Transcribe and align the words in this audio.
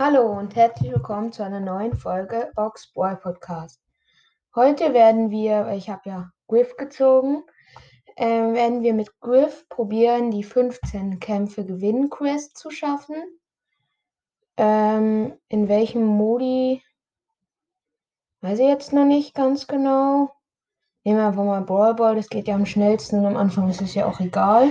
Hallo 0.00 0.30
und 0.30 0.54
herzlich 0.54 0.92
willkommen 0.92 1.32
zu 1.32 1.42
einer 1.42 1.58
neuen 1.58 1.92
Folge 1.92 2.52
Ox 2.54 2.92
Boy 2.92 3.16
Podcast. 3.16 3.82
Heute 4.54 4.94
werden 4.94 5.32
wir, 5.32 5.72
ich 5.72 5.90
habe 5.90 6.02
ja 6.08 6.30
Griff 6.46 6.76
gezogen, 6.76 7.42
äh, 8.14 8.24
werden 8.28 8.84
wir 8.84 8.94
mit 8.94 9.18
Griff 9.18 9.68
probieren, 9.68 10.30
die 10.30 10.44
15 10.44 11.18
Kämpfe 11.18 11.64
gewinnen 11.66 12.10
Quest 12.10 12.56
zu 12.56 12.70
schaffen. 12.70 13.16
Ähm, 14.56 15.36
in 15.48 15.66
welchem 15.66 16.04
Modi 16.04 16.80
weiß 18.42 18.60
ich 18.60 18.68
jetzt 18.68 18.92
noch 18.92 19.04
nicht 19.04 19.34
ganz 19.34 19.66
genau. 19.66 20.30
Nehmen 21.02 21.18
wir 21.18 21.26
einfach 21.26 21.42
mal 21.42 21.62
Brawl 21.62 21.94
Ball, 21.94 22.14
das 22.14 22.28
geht 22.28 22.46
ja 22.46 22.54
am 22.54 22.66
schnellsten 22.66 23.18
und 23.18 23.26
am 23.26 23.36
Anfang 23.36 23.68
ist 23.68 23.82
es 23.82 23.96
ja 23.96 24.06
auch 24.06 24.20
egal. 24.20 24.70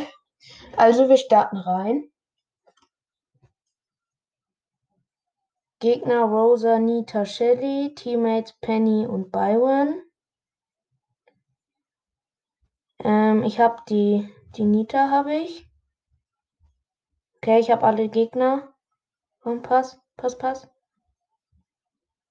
Also 0.78 1.10
wir 1.10 1.18
starten 1.18 1.58
rein. 1.58 2.10
Gegner 5.80 6.24
Rosa, 6.24 6.80
Nita, 6.80 7.24
Shelly, 7.24 7.94
Teammates 7.94 8.54
Penny 8.62 9.06
und 9.06 9.32
Byron. 9.32 10.02
Ähm, 13.04 13.44
ich 13.44 13.60
habe 13.60 13.84
die, 13.88 14.28
die 14.56 14.66
Nita 14.66 15.12
habe 15.12 15.36
ich. 15.36 15.70
Okay, 17.38 17.60
ich 17.60 17.70
habe 17.70 17.86
alle 17.86 18.10
Gegner. 18.10 18.74
Komm, 19.42 19.62
pass, 19.62 20.02
pass, 20.18 20.36
pass. 20.36 20.68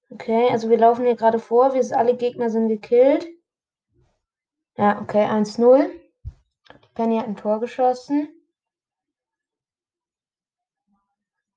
Okay, 0.09 0.49
also 0.49 0.69
wir 0.69 0.77
laufen 0.77 1.05
hier 1.05 1.15
gerade 1.15 1.39
vor. 1.39 1.73
Wir 1.73 1.97
alle 1.97 2.17
Gegner 2.17 2.49
sind 2.49 2.67
gekillt. 2.67 3.27
Ja, 4.75 5.01
okay, 5.01 5.25
1-0. 5.25 5.89
Penny 6.95 7.17
hat 7.17 7.27
ein 7.27 7.37
Tor 7.37 7.61
geschossen. 7.61 8.27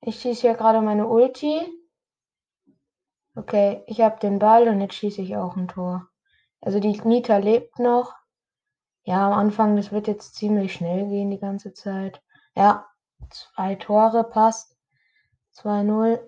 Ich 0.03 0.21
schieße 0.21 0.43
hier 0.43 0.55
gerade 0.55 0.81
meine 0.81 1.09
Ulti. 1.09 1.80
Okay, 3.41 3.83
ich 3.87 4.03
habe 4.03 4.21
den 4.21 4.39
Ball 4.39 4.69
und 4.69 4.83
jetzt 4.83 4.97
schieße 4.97 5.23
ich 5.23 5.35
auch 5.35 5.57
ein 5.57 5.67
Tor. 5.67 6.07
Also 6.61 6.79
die 6.79 7.01
Nita 7.01 7.39
lebt 7.39 7.79
noch. 7.79 8.15
Ja, 9.05 9.27
am 9.29 9.33
Anfang, 9.33 9.77
das 9.77 9.93
wird 9.93 10.09
jetzt 10.09 10.35
ziemlich 10.35 10.75
schnell 10.75 11.09
gehen 11.09 11.31
die 11.31 11.39
ganze 11.39 11.73
Zeit. 11.73 12.23
Ja, 12.55 12.87
zwei 13.31 13.77
Tore 13.77 14.25
passt. 14.25 14.77
2-0. 15.57 16.21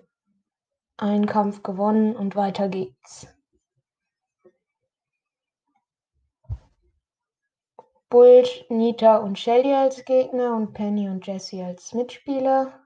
Ein 0.97 1.27
Kampf 1.27 1.61
gewonnen 1.61 2.15
und 2.15 2.35
weiter 2.35 2.67
geht's. 2.67 3.27
Bull, 8.09 8.43
Nita 8.69 9.17
und 9.17 9.37
Shelly 9.37 9.75
als 9.75 10.03
Gegner 10.03 10.55
und 10.55 10.73
Penny 10.73 11.09
und 11.09 11.27
Jesse 11.27 11.63
als 11.63 11.93
Mitspieler. 11.93 12.82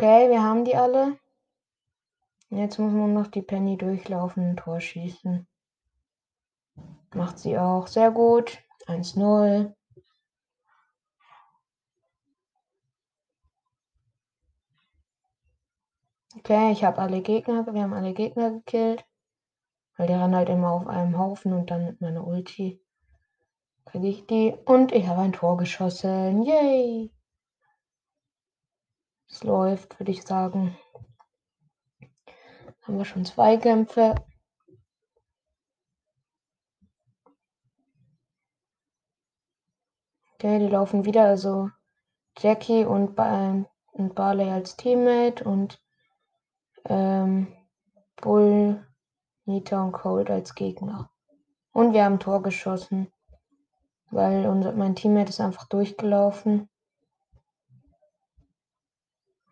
Okay, 0.00 0.30
wir 0.30 0.44
haben 0.44 0.64
die 0.64 0.76
alle. 0.76 1.18
Jetzt 2.50 2.78
muss 2.78 2.92
man 2.92 3.14
noch 3.14 3.26
die 3.26 3.42
Penny 3.42 3.76
durchlaufen 3.76 4.50
und 4.50 4.56
Tor 4.58 4.80
schießen. 4.80 5.44
Macht 7.14 7.40
sie 7.40 7.58
auch. 7.58 7.88
Sehr 7.88 8.12
gut. 8.12 8.62
1-0. 8.86 9.74
Okay, 16.36 16.70
ich 16.70 16.84
habe 16.84 16.98
alle 16.98 17.20
Gegner, 17.20 17.66
wir 17.66 17.82
haben 17.82 17.92
alle 17.92 18.14
Gegner 18.14 18.52
gekillt. 18.52 19.04
Weil 19.96 20.06
die 20.06 20.12
rennen 20.12 20.36
halt 20.36 20.48
immer 20.48 20.70
auf 20.70 20.86
einem 20.86 21.18
Haufen 21.18 21.52
und 21.52 21.72
dann 21.72 21.84
mit 21.84 22.00
meiner 22.00 22.24
Ulti 22.24 22.80
kriege 23.84 24.06
ich 24.06 24.28
die. 24.28 24.54
Und 24.64 24.92
ich 24.92 25.08
habe 25.08 25.22
ein 25.22 25.32
Tor 25.32 25.56
geschossen. 25.56 26.44
Yay! 26.44 27.10
Es 29.30 29.44
läuft, 29.44 29.98
würde 30.00 30.12
ich 30.12 30.22
sagen. 30.22 30.76
Haben 32.82 32.98
wir 32.98 33.04
schon 33.04 33.24
zwei 33.24 33.56
Kämpfe. 33.58 34.14
Okay, 40.34 40.58
die 40.58 40.68
laufen 40.68 41.04
wieder. 41.04 41.24
Also 41.24 41.70
Jackie 42.38 42.84
und, 42.84 43.16
ba 43.16 43.64
und 43.92 44.14
Barley 44.14 44.48
als 44.48 44.76
Teammate 44.76 45.44
und 45.44 45.82
ähm, 46.84 47.52
Bull, 48.16 48.86
Nita 49.44 49.82
und 49.82 49.92
Cold 49.92 50.30
als 50.30 50.54
Gegner. 50.54 51.10
Und 51.72 51.92
wir 51.92 52.04
haben 52.04 52.20
Tor 52.20 52.42
geschossen, 52.42 53.12
weil 54.10 54.46
unser, 54.46 54.72
mein 54.72 54.94
Teammate 54.94 55.30
ist 55.30 55.40
einfach 55.40 55.68
durchgelaufen. 55.68 56.68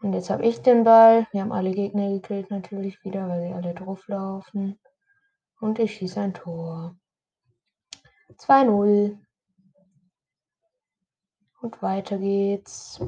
Und 0.00 0.12
jetzt 0.12 0.30
habe 0.30 0.44
ich 0.44 0.60
den 0.60 0.84
Ball. 0.84 1.26
Wir 1.32 1.40
haben 1.40 1.52
alle 1.52 1.72
Gegner 1.72 2.10
gekillt 2.10 2.50
natürlich 2.50 3.02
wieder, 3.02 3.28
weil 3.28 3.48
sie 3.48 3.54
alle 3.54 3.74
drauflaufen. 3.74 4.78
Und 5.60 5.78
ich 5.78 5.94
schieße 5.94 6.20
ein 6.20 6.34
Tor. 6.34 6.96
2-0. 8.38 9.18
Und 11.62 11.82
weiter 11.82 12.18
geht's. 12.18 13.00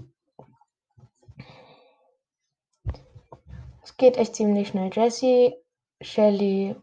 Es 3.82 3.96
geht 3.96 4.16
echt 4.16 4.34
ziemlich 4.36 4.68
schnell. 4.68 4.90
Jesse, 4.92 5.62
Shelly, 6.00 6.74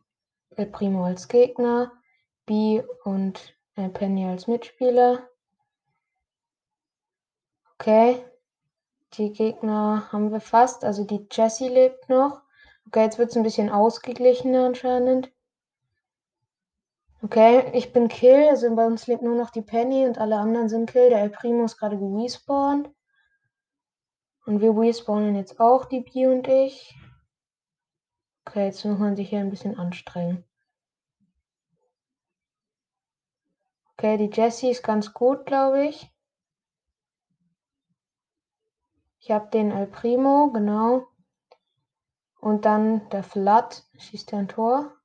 El 0.56 0.66
Primo 0.68 1.06
als 1.06 1.28
Gegner, 1.28 1.92
B 2.46 2.84
und 3.04 3.58
Penny 3.76 4.26
als 4.26 4.48
Mitspieler. 4.48 5.28
Okay. 7.74 8.24
Die 9.18 9.32
Gegner 9.32 10.12
haben 10.12 10.32
wir 10.32 10.42
fast. 10.42 10.84
Also 10.84 11.06
die 11.06 11.28
Jessie 11.32 11.70
lebt 11.70 12.10
noch. 12.10 12.42
Okay, 12.88 13.04
jetzt 13.04 13.18
wird 13.18 13.30
es 13.30 13.38
ein 13.38 13.44
bisschen 13.44 13.70
ausgeglichener 13.70 14.66
anscheinend. 14.66 15.32
Okay, 17.22 17.72
ich 17.74 17.94
bin 17.94 18.08
Kill. 18.08 18.48
Also 18.50 18.74
bei 18.76 18.86
uns 18.86 19.08
lebt 19.08 19.22
nur 19.22 19.36
noch 19.36 19.50
die 19.50 19.62
Penny 19.62 20.06
und 20.06 20.18
alle 20.18 20.38
anderen 20.38 20.70
sind 20.70 20.90
Kill. 20.90 21.10
Der 21.10 21.22
El 21.22 21.30
Primo 21.30 21.66
ist 21.66 21.78
gerade 21.78 21.98
gerespawnt. 21.98 22.90
Und 24.46 24.62
wir 24.62 24.78
respawnen 24.78 25.36
jetzt 25.36 25.60
auch, 25.60 25.86
die 25.86 26.02
Bi 26.02 26.28
und 26.28 26.48
ich. 26.48 26.96
Okay, 28.46 28.66
jetzt 28.66 28.86
muss 28.86 29.00
man 29.00 29.16
sich 29.16 29.30
hier 29.30 29.40
ein 29.40 29.50
bisschen 29.50 29.80
anstrengen. 29.80 30.44
Okay, 33.94 34.18
die 34.18 34.30
Jessie 34.30 34.70
ist 34.70 34.84
ganz 34.84 35.14
gut, 35.14 35.46
glaube 35.46 35.88
ich. 35.88 36.15
Ich 39.26 39.32
habe 39.32 39.50
den 39.50 39.72
El 39.72 39.88
Primo, 39.88 40.52
genau. 40.52 41.08
Und 42.40 42.64
dann 42.66 43.10
der 43.10 43.24
Flood 43.24 43.84
schießt 43.98 44.36
ein 44.36 44.48
Tor. 44.48 44.96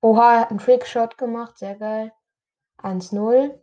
Oha, 0.00 0.34
er 0.34 0.40
hat 0.40 0.50
einen 0.50 0.58
Trickshot 0.58 1.16
gemacht, 1.16 1.56
sehr 1.56 1.76
geil. 1.76 2.12
1-0. 2.78 3.56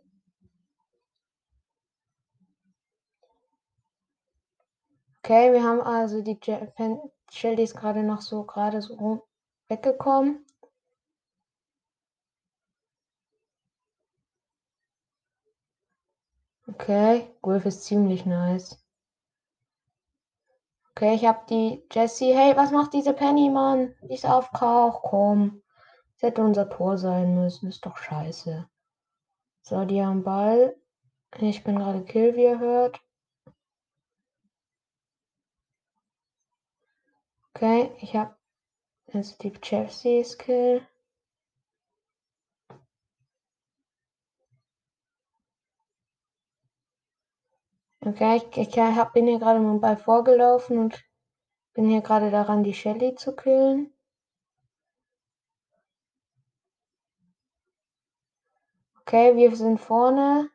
Okay, 5.18 5.52
wir 5.52 5.62
haben 5.62 5.82
also 5.82 6.22
die 6.22 6.40
Shelly 7.30 7.62
ist 7.64 7.76
gerade 7.76 8.02
noch 8.02 8.22
so 8.22 8.44
gerade 8.44 8.80
so 8.80 9.28
weggekommen. 9.68 10.46
Okay, 16.66 17.30
Griff 17.42 17.66
ist 17.66 17.84
ziemlich 17.84 18.24
nice. 18.24 18.82
Okay, 20.98 21.14
ich 21.14 21.24
habe 21.26 21.46
die 21.48 21.84
Jessie. 21.92 22.34
Hey, 22.34 22.56
was 22.56 22.72
macht 22.72 22.92
diese 22.92 23.12
Penny, 23.14 23.50
Mann? 23.50 23.94
Die 24.02 24.14
ist 24.14 24.26
auf 24.26 24.50
Kauch. 24.50 25.00
Komm. 25.02 25.62
Das 26.14 26.22
hätte 26.22 26.42
unser 26.42 26.68
Tor 26.68 26.98
sein 26.98 27.36
müssen. 27.36 27.68
Ist 27.68 27.86
doch 27.86 27.96
scheiße. 27.96 28.68
So, 29.62 29.84
die 29.84 30.02
haben 30.04 30.24
Ball. 30.24 30.76
Ich 31.38 31.62
bin 31.62 31.78
gerade 31.78 32.04
Kill, 32.04 32.34
wie 32.34 32.42
ihr 32.42 32.58
hört. 32.58 33.00
Okay, 37.54 37.92
ich 38.00 38.16
habe 38.16 38.34
jetzt 39.12 39.40
die 39.44 39.52
Jessie 39.62 40.24
Skill. 40.24 40.84
Okay, 48.00 48.36
ich, 48.36 48.56
ich 48.56 48.78
hab, 48.78 49.12
bin 49.12 49.26
hier 49.26 49.38
gerade 49.38 49.58
mit 49.60 49.68
dem 49.70 49.80
Ball 49.80 49.96
vorgelaufen 49.96 50.78
und 50.78 51.04
bin 51.74 51.88
hier 51.88 52.00
gerade 52.00 52.30
daran, 52.30 52.62
die 52.62 52.74
Shelly 52.74 53.14
zu 53.16 53.34
killen. 53.34 53.92
Okay, 59.00 59.34
wir 59.36 59.56
sind 59.56 59.78
vorne. 59.78 60.50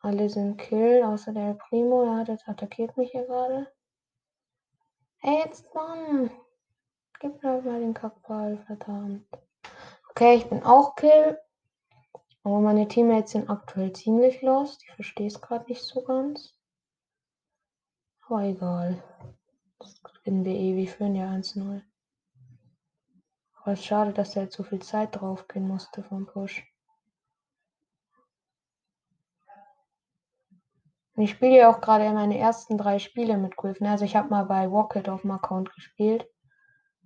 Alle 0.00 0.28
sind 0.30 0.56
Kill, 0.58 1.02
außer 1.02 1.32
der 1.32 1.54
Primo. 1.54 2.04
Ja, 2.04 2.24
das 2.24 2.46
attackiert 2.46 2.96
mich 2.96 3.10
hier 3.10 3.26
gerade. 3.26 3.72
Hey, 5.18 5.40
jetzt 5.44 5.74
Mann! 5.74 6.30
Gib 7.18 7.42
mir 7.42 7.60
mal 7.62 7.80
den 7.80 7.94
Kackball, 7.94 8.58
verdammt. 8.66 9.26
Okay, 10.10 10.36
ich 10.36 10.48
bin 10.48 10.62
auch 10.62 10.94
Kill. 10.94 11.36
Aber 12.46 12.60
meine 12.60 12.86
Teammates 12.86 13.32
sind 13.32 13.50
aktuell 13.50 13.92
ziemlich 13.92 14.40
lost. 14.40 14.84
Ich 14.84 14.94
verstehe 14.94 15.26
es 15.26 15.40
gerade 15.40 15.64
nicht 15.64 15.82
so 15.82 16.04
ganz. 16.04 16.54
Aber 18.24 18.42
egal. 18.42 19.02
Das 19.80 20.00
gewinnen 20.00 20.44
wir 20.44 20.52
eh. 20.54 20.76
Wir 20.76 20.86
führen 20.86 21.16
ja 21.16 21.28
1-0. 21.28 21.82
Aber 23.54 23.72
es 23.72 23.80
ist 23.80 23.86
schade, 23.86 24.12
dass 24.12 24.34
da 24.34 24.42
jetzt 24.42 24.54
so 24.54 24.62
viel 24.62 24.78
Zeit 24.78 25.20
drauf 25.20 25.48
gehen 25.48 25.66
musste 25.66 26.04
vom 26.04 26.26
Push. 26.26 26.64
Und 31.16 31.24
ich 31.24 31.32
spiele 31.32 31.56
ja 31.58 31.68
auch 31.68 31.80
gerade 31.80 32.08
meine 32.12 32.38
ersten 32.38 32.78
drei 32.78 33.00
Spiele 33.00 33.38
mit 33.38 33.56
Griffin. 33.56 33.88
Also 33.88 34.04
ich 34.04 34.14
habe 34.14 34.28
mal 34.28 34.44
bei 34.44 34.68
Rocket 34.68 35.08
auf 35.08 35.22
dem 35.22 35.32
Account 35.32 35.74
gespielt. 35.74 36.28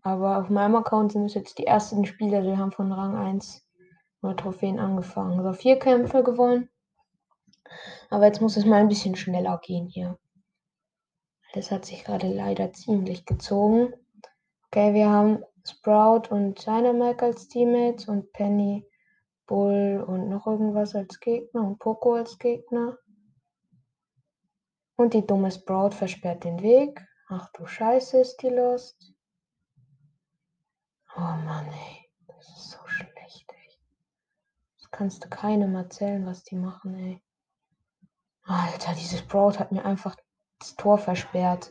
Aber 0.02 0.36
auf 0.36 0.50
meinem 0.50 0.76
Account 0.76 1.12
sind 1.12 1.24
es 1.24 1.32
jetzt 1.32 1.56
die 1.56 1.66
ersten 1.66 2.04
Spiele, 2.04 2.42
die 2.42 2.58
haben 2.58 2.72
von 2.72 2.92
Rang 2.92 3.16
1 3.16 3.66
nur 4.22 4.36
Trophäen 4.36 4.78
angefangen. 4.78 5.38
Also 5.38 5.52
vier 5.52 5.78
Kämpfe 5.78 6.22
gewonnen. 6.22 6.68
Aber 8.10 8.26
jetzt 8.26 8.40
muss 8.40 8.56
es 8.56 8.64
mal 8.64 8.80
ein 8.80 8.88
bisschen 8.88 9.16
schneller 9.16 9.60
gehen 9.62 9.86
hier. 9.86 10.18
Das 11.52 11.70
hat 11.70 11.84
sich 11.84 12.04
gerade 12.04 12.28
leider 12.28 12.72
ziemlich 12.72 13.24
gezogen. 13.26 13.92
Okay, 14.66 14.94
wir 14.94 15.08
haben 15.08 15.44
Sprout 15.66 16.28
und 16.30 16.64
Dynamite 16.64 17.24
als 17.24 17.48
Teammates 17.48 18.08
und 18.08 18.32
Penny, 18.32 18.86
Bull 19.46 20.04
und 20.06 20.28
noch 20.28 20.46
irgendwas 20.46 20.94
als 20.94 21.18
Gegner 21.18 21.62
und 21.62 21.78
Poco 21.78 22.14
als 22.14 22.38
Gegner. 22.38 22.98
Und 24.96 25.14
die 25.14 25.26
dumme 25.26 25.50
Sprout 25.50 25.90
versperrt 25.90 26.44
den 26.44 26.62
Weg. 26.62 27.04
Ach 27.28 27.50
du 27.52 27.66
Scheiße, 27.66 28.20
ist 28.20 28.42
die 28.42 28.48
lost. 28.48 29.14
Oh 31.16 31.20
Mann, 31.20 31.66
ey. 31.66 32.08
Das 32.28 32.48
ist 32.48 32.70
so 32.70 32.78
schlecht, 32.86 33.50
ey. 33.52 33.78
Das 34.78 34.79
kannst 34.90 35.24
du 35.24 35.28
keinem 35.28 35.74
erzählen, 35.74 36.24
was 36.26 36.42
die 36.42 36.56
machen, 36.56 36.94
ey. 36.94 37.22
Alter, 38.42 38.94
dieses 38.94 39.20
Sprout 39.20 39.58
hat 39.58 39.72
mir 39.72 39.84
einfach 39.84 40.16
das 40.58 40.74
Tor 40.76 40.98
versperrt. 40.98 41.70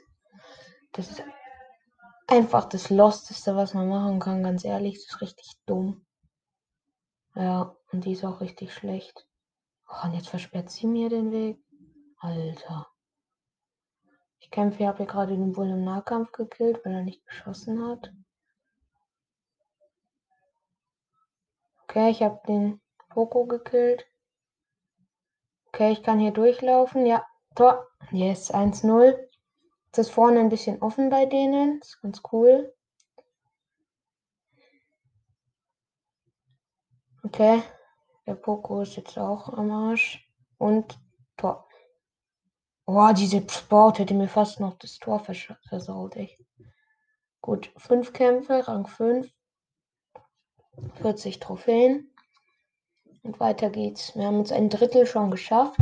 Das 0.93 1.11
ist 1.11 1.23
einfach 2.27 2.65
das 2.65 2.89
Losteste, 2.89 3.55
was 3.55 3.73
man 3.73 3.89
machen 3.89 4.19
kann, 4.19 4.43
ganz 4.43 4.63
ehrlich. 4.63 4.95
Das 4.95 5.05
ist 5.05 5.21
richtig 5.21 5.51
dumm. 5.65 6.05
Ja, 7.35 7.75
und 7.91 8.05
die 8.05 8.13
ist 8.13 8.25
auch 8.25 8.41
richtig 8.41 8.73
schlecht. 8.73 9.27
Oh, 9.87 10.05
und 10.05 10.13
jetzt 10.13 10.29
versperrt 10.29 10.69
sie 10.69 10.87
mir 10.87 11.09
den 11.09 11.31
Weg. 11.31 11.59
Alter. 12.19 12.87
Ich 14.39 14.51
kämpfe, 14.51 14.87
habe 14.87 14.97
hier 14.97 15.05
gerade 15.05 15.35
den 15.35 15.53
Bull 15.53 15.69
im 15.69 15.83
Nahkampf 15.83 16.31
gekillt, 16.31 16.83
weil 16.83 16.93
er 16.93 17.03
nicht 17.03 17.25
geschossen 17.25 17.85
hat. 17.85 18.11
Okay, 21.83 22.09
ich 22.11 22.21
habe 22.21 22.39
den 22.47 22.81
Poco 23.09 23.45
gekillt. 23.45 24.05
Okay, 25.67 25.91
ich 25.91 26.03
kann 26.03 26.19
hier 26.19 26.31
durchlaufen. 26.31 27.05
Ja, 27.05 27.25
Tor. 27.55 27.87
Yes, 28.11 28.53
1-0. 28.53 29.17
Jetzt 29.87 29.97
ist 29.97 30.11
vorne 30.11 30.39
ein 30.39 30.49
bisschen 30.49 30.81
offen 30.81 31.09
bei 31.09 31.25
denen. 31.25 31.79
Das 31.79 31.89
ist 31.89 32.01
ganz 32.01 32.21
cool. 32.31 32.73
Okay. 37.23 37.61
Der 38.25 38.35
Poco 38.35 38.81
ist 38.81 38.95
jetzt 38.95 39.17
auch 39.17 39.49
am 39.49 39.71
Arsch. 39.71 40.29
Und 40.57 40.99
Tor. 41.37 41.67
Oh, 42.85 43.09
diese 43.15 43.47
Sport 43.49 43.99
hätte 43.99 44.13
mir 44.13 44.27
fast 44.27 44.59
noch 44.59 44.77
das 44.77 44.97
Tor 44.97 45.19
vers 45.19 45.47
versaut, 45.67 46.15
echt. 46.15 46.39
Gut, 47.41 47.71
fünf 47.77 48.13
Kämpfe, 48.13 48.67
Rang 48.67 48.87
5. 48.87 49.31
40 51.01 51.39
Trophäen. 51.39 52.08
Und 53.23 53.39
weiter 53.39 53.69
geht's. 53.69 54.15
Wir 54.15 54.25
haben 54.25 54.39
uns 54.39 54.51
ein 54.51 54.69
Drittel 54.69 55.05
schon 55.05 55.31
geschafft. 55.31 55.79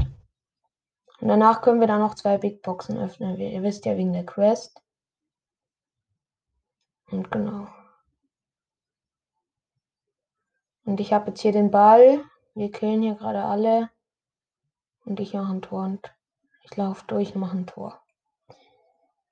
Und 1.20 1.28
danach 1.28 1.62
können 1.62 1.80
wir 1.80 1.88
dann 1.88 2.00
noch 2.00 2.16
zwei 2.16 2.38
Big 2.38 2.62
Boxen 2.62 2.98
öffnen. 2.98 3.38
Ihr 3.38 3.64
wisst 3.64 3.86
ja 3.86 3.98
wegen 3.98 4.14
der 4.14 4.26
Quest. 4.26 4.82
Und 7.10 7.32
genau. 7.32 7.68
Und 10.86 11.00
ich 11.00 11.14
habe 11.14 11.30
jetzt 11.30 11.42
hier 11.42 11.52
den 11.52 11.72
Ball. 11.72 12.24
Wir 12.54 12.72
killen 12.72 13.02
hier 13.02 13.16
gerade 13.16 13.44
alle. 13.44 13.90
Und 15.06 15.20
ich 15.20 15.34
mache 15.34 15.54
ein 15.54 15.62
Tor. 15.62 15.84
Und 15.86 16.14
ich 16.64 16.76
laufe 16.76 17.06
durch 17.08 17.34
und 17.34 17.42
mache 17.42 17.58
ein 17.58 17.68
Tor. 17.68 18.02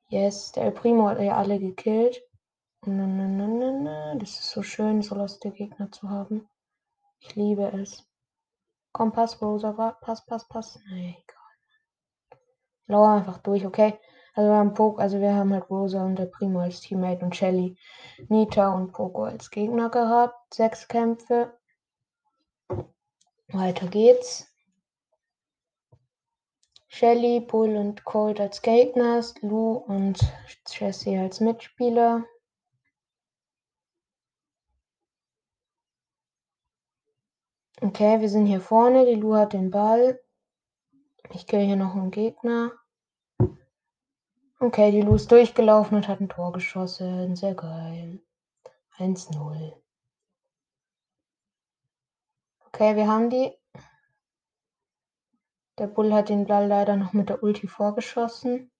Yes, 0.07 0.51
der 0.51 0.65
El 0.65 0.71
Primo 0.71 1.07
hat 1.07 1.19
ja 1.19 1.35
alle 1.35 1.59
gekillt. 1.59 2.21
Das 2.81 4.29
ist 4.29 4.51
so 4.51 4.61
schön, 4.61 5.01
so 5.01 5.15
lustige 5.15 5.55
Gegner 5.55 5.91
zu 5.91 6.09
haben. 6.09 6.47
Ich 7.27 7.35
liebe 7.35 7.63
es. 7.81 8.07
Komm, 8.91 9.11
pass, 9.11 9.41
Rosa. 9.41 9.71
Pass, 10.01 10.25
pass, 10.25 10.47
pass. 10.47 10.79
Nee, 10.89 11.17
egal. 11.23 12.39
Lauer 12.87 13.09
einfach 13.09 13.39
durch, 13.39 13.65
okay? 13.65 13.99
Also 14.35 14.51
wir 14.51 14.57
haben 14.57 14.73
Poco, 14.73 14.97
also 14.97 15.19
wir 15.19 15.33
haben 15.33 15.51
halt 15.53 15.69
Rosa 15.69 16.05
und 16.05 16.19
der 16.19 16.27
Primo 16.27 16.59
als 16.59 16.81
Teammate 16.81 17.25
und 17.25 17.35
Shelly, 17.35 17.77
Nita 18.27 18.73
und 18.73 18.91
Poco 18.91 19.23
als 19.23 19.49
Gegner 19.49 19.89
gehabt. 19.89 20.53
Sechs 20.53 20.87
Kämpfe. 20.87 21.57
Weiter 23.47 23.87
geht's. 23.87 24.47
Shelly, 26.87 27.39
Bull 27.39 27.75
und 27.75 28.03
Colt 28.03 28.39
als 28.39 28.61
Gegner, 28.61 29.23
Lou 29.41 29.73
und 29.73 30.19
Jesse 30.67 31.19
als 31.19 31.39
Mitspieler. 31.39 32.23
Okay, 37.85 38.19
wir 38.19 38.29
sind 38.29 38.47
hier 38.47 38.61
vorne. 38.61 39.05
Die 39.05 39.13
Lu 39.13 39.35
hat 39.35 39.53
den 39.53 39.69
Ball. 39.69 40.19
Ich 41.29 41.45
kill 41.45 41.63
hier 41.63 41.75
noch 41.75 41.93
einen 41.93 42.09
Gegner. 42.09 42.71
Okay, 44.59 44.89
die 44.89 45.01
Lu 45.01 45.13
ist 45.13 45.31
durchgelaufen 45.31 45.95
und 45.95 46.07
hat 46.07 46.19
ein 46.19 46.27
Tor 46.27 46.51
geschossen. 46.51 47.35
Sehr 47.35 47.53
geil. 47.53 48.23
1-0. 48.97 49.73
Okay, 52.65 52.95
wir 52.95 53.07
haben 53.07 53.29
die. 53.29 53.53
Der 55.77 55.85
Bull 55.85 56.11
hat 56.11 56.29
den 56.29 56.47
Ball 56.47 56.65
leider 56.65 56.95
noch 56.95 57.13
mit 57.13 57.29
der 57.29 57.43
Ulti 57.43 57.67
vorgeschossen. 57.67 58.71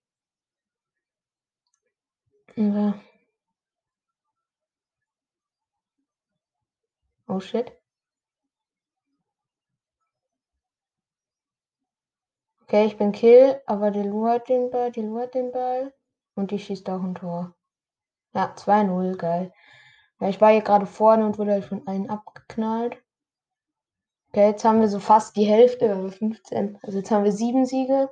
Oh 7.28 7.40
shit. 7.40 7.72
Okay, 12.76 12.88
ich 12.88 12.98
bin 12.98 13.14
Kill, 13.14 13.62
aber 13.68 13.90
die 13.90 14.02
Lu 14.02 14.28
hat 14.28 14.50
den 14.50 14.70
Ball, 14.70 14.92
die 14.92 15.00
Lu 15.00 15.18
hat 15.18 15.34
den 15.34 15.54
Ball. 15.54 15.94
Und 16.36 16.52
die 16.52 16.60
schießt 16.60 16.90
auch 16.90 17.02
ein 17.02 17.16
Tor. 17.16 17.56
Ja, 18.34 18.54
2-0, 18.54 19.16
geil. 19.16 19.54
Ja, 20.20 20.28
ich 20.28 20.42
war 20.42 20.52
hier 20.52 20.62
gerade 20.62 20.86
vorne 20.86 21.26
und 21.26 21.38
wurde 21.38 21.54
halt 21.54 21.64
von 21.64 21.88
einem 21.88 22.10
abgeknallt. 22.10 23.02
Okay, 24.28 24.48
jetzt 24.48 24.66
haben 24.66 24.82
wir 24.82 24.90
so 24.90 25.00
fast 25.00 25.38
die 25.38 25.46
Hälfte, 25.46 26.12
15. 26.12 26.78
Also 26.82 26.98
jetzt 26.98 27.12
haben 27.12 27.24
wir 27.24 27.32
sieben 27.32 27.66
Siege. 27.66 28.12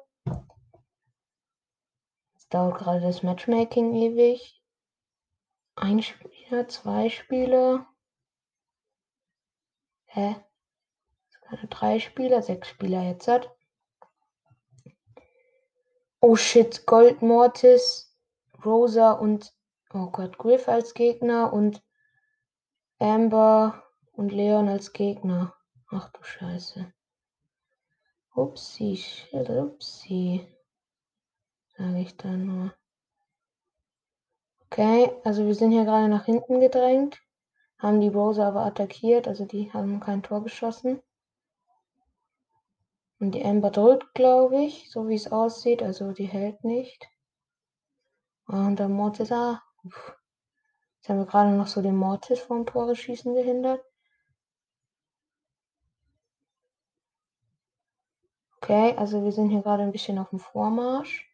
Jetzt 2.36 2.54
dauert 2.54 2.78
gerade 2.78 3.02
das 3.02 3.22
Matchmaking 3.22 3.94
ewig. 3.94 4.64
Ein 5.76 6.02
Spieler, 6.02 6.70
zwei 6.70 7.10
Spieler. 7.10 7.86
Hä? 10.06 10.38
Drei 11.70 12.00
Spieler, 12.00 12.42
sechs 12.42 12.70
Spieler 12.70 13.04
jetzt 13.04 13.28
hat. 13.28 13.54
Oh 16.26 16.38
shit, 16.38 16.86
Gold 16.86 17.22
Mortis, 17.22 18.16
Rosa 18.64 19.12
und 19.12 19.54
oh 19.94 20.10
Gott, 20.10 20.38
Griff 20.38 20.70
als 20.70 20.94
Gegner 20.94 21.52
und 21.52 21.84
Amber 22.98 23.84
und 24.14 24.32
Leon 24.32 24.70
als 24.70 24.94
Gegner. 24.94 25.54
Ach 25.92 26.10
du 26.14 26.24
Scheiße. 26.24 26.94
Upsi, 28.36 28.96
shit, 28.96 29.50
upsi. 29.50 30.48
Sage 31.78 32.00
ich 32.00 32.16
da 32.16 32.30
nur. 32.30 32.74
Okay, 34.68 35.12
also 35.26 35.46
wir 35.46 35.56
sind 35.56 35.72
hier 35.72 35.84
gerade 35.84 36.08
nach 36.08 36.24
hinten 36.24 36.62
gedrängt. 36.62 37.20
Haben 37.80 38.00
die 38.00 38.08
Rosa 38.08 38.48
aber 38.48 38.66
attackiert, 38.66 39.28
also 39.28 39.44
die 39.44 39.74
haben 39.74 40.00
kein 40.00 40.24
Tor 40.24 40.42
geschossen. 40.42 41.02
Und 43.24 43.32
die 43.36 43.46
Amber 43.46 43.72
drückt, 43.72 44.16
glaube 44.16 44.66
ich, 44.66 44.92
so 44.92 45.08
wie 45.08 45.16
es 45.16 45.32
aussieht. 45.32 45.82
Also 45.82 46.12
die 46.12 46.26
hält 46.26 46.66
nicht. 46.66 47.08
Und 48.48 48.80
der 48.80 48.90
Mortis, 48.90 49.32
ah. 49.32 49.64
Uff. 49.86 50.18
Jetzt 50.98 51.08
haben 51.08 51.20
wir 51.20 51.26
gerade 51.26 51.52
noch 51.52 51.68
so 51.68 51.82
den 51.82 51.96
Mortis 51.96 52.42
vom 52.42 52.66
Tore 52.66 52.98
schießen 52.98 53.34
gehindert. 53.34 53.82
Okay, 58.58 58.94
also 58.98 59.24
wir 59.24 59.32
sind 59.32 59.52
hier 59.52 59.62
gerade 59.62 59.84
ein 59.84 59.94
bisschen 59.94 60.20
auf 60.20 60.32
dem 60.32 60.40
Vormarsch. 60.40 61.34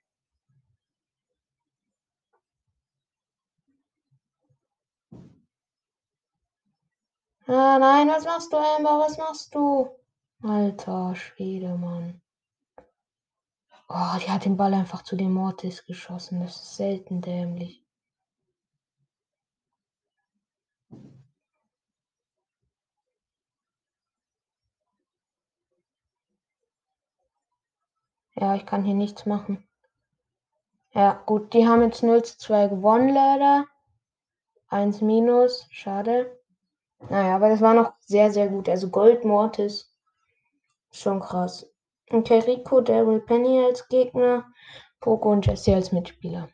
Ah, 7.48 7.80
nein, 7.80 8.08
was 8.10 8.26
machst 8.26 8.54
du, 8.54 8.58
Amber? 8.58 9.00
Was 9.00 9.18
machst 9.18 9.56
du? 9.56 9.99
Alter 10.42 11.16
Schwede, 11.16 11.76
Mann. 11.78 12.22
Oh, 13.90 14.18
die 14.22 14.30
hat 14.32 14.46
den 14.46 14.56
Ball 14.56 14.74
einfach 14.74 15.02
zu 15.04 15.18
dem 15.18 15.34
Mortis 15.34 15.86
geschossen. 15.86 16.40
Das 16.42 16.56
ist 16.56 16.76
selten 16.78 17.22
dämlich. 17.22 17.84
Ja, 28.36 28.56
ich 28.56 28.66
kann 28.66 28.86
hier 28.86 28.94
nichts 28.96 29.26
machen. 29.26 29.68
Ja, 30.94 31.22
gut, 31.26 31.54
die 31.54 31.68
haben 31.68 31.82
jetzt 31.82 32.02
0 32.04 32.24
zu 32.24 32.38
2 32.38 32.68
gewonnen, 32.68 33.10
leider. 33.10 33.66
1 34.70 35.02
minus, 35.02 35.68
schade. 35.72 36.40
Naja, 37.10 37.36
aber 37.36 37.50
das 37.50 37.60
war 37.62 37.74
noch 37.74 37.94
sehr, 38.00 38.32
sehr 38.32 38.48
gut. 38.48 38.70
Also 38.70 38.90
Gold 38.90 39.26
Mortis. 39.26 39.89
Schon 40.92 41.20
krass. 41.20 41.70
Okay, 42.12 42.40
Rico, 42.40 42.82
Daryl 42.82 43.22
Penny 43.22 43.64
als 43.64 43.88
Gegner. 43.88 44.46
Poco 45.00 45.32
und 45.32 45.46
Jesse 45.46 45.76
als 45.76 45.92
Mitspieler. 45.92 46.50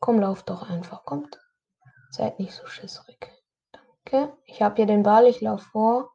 Komm, 0.00 0.20
lauf 0.20 0.42
doch 0.42 0.68
einfach. 0.68 1.04
Kommt. 1.04 1.38
Seid 2.10 2.38
nicht 2.38 2.52
so 2.52 2.66
schisserig. 2.66 3.32
Danke. 3.72 4.36
Ich 4.44 4.62
habe 4.62 4.76
hier 4.76 4.86
den 4.86 5.02
Ball. 5.02 5.26
Ich 5.26 5.40
laufe 5.40 5.64
vor. 5.70 6.10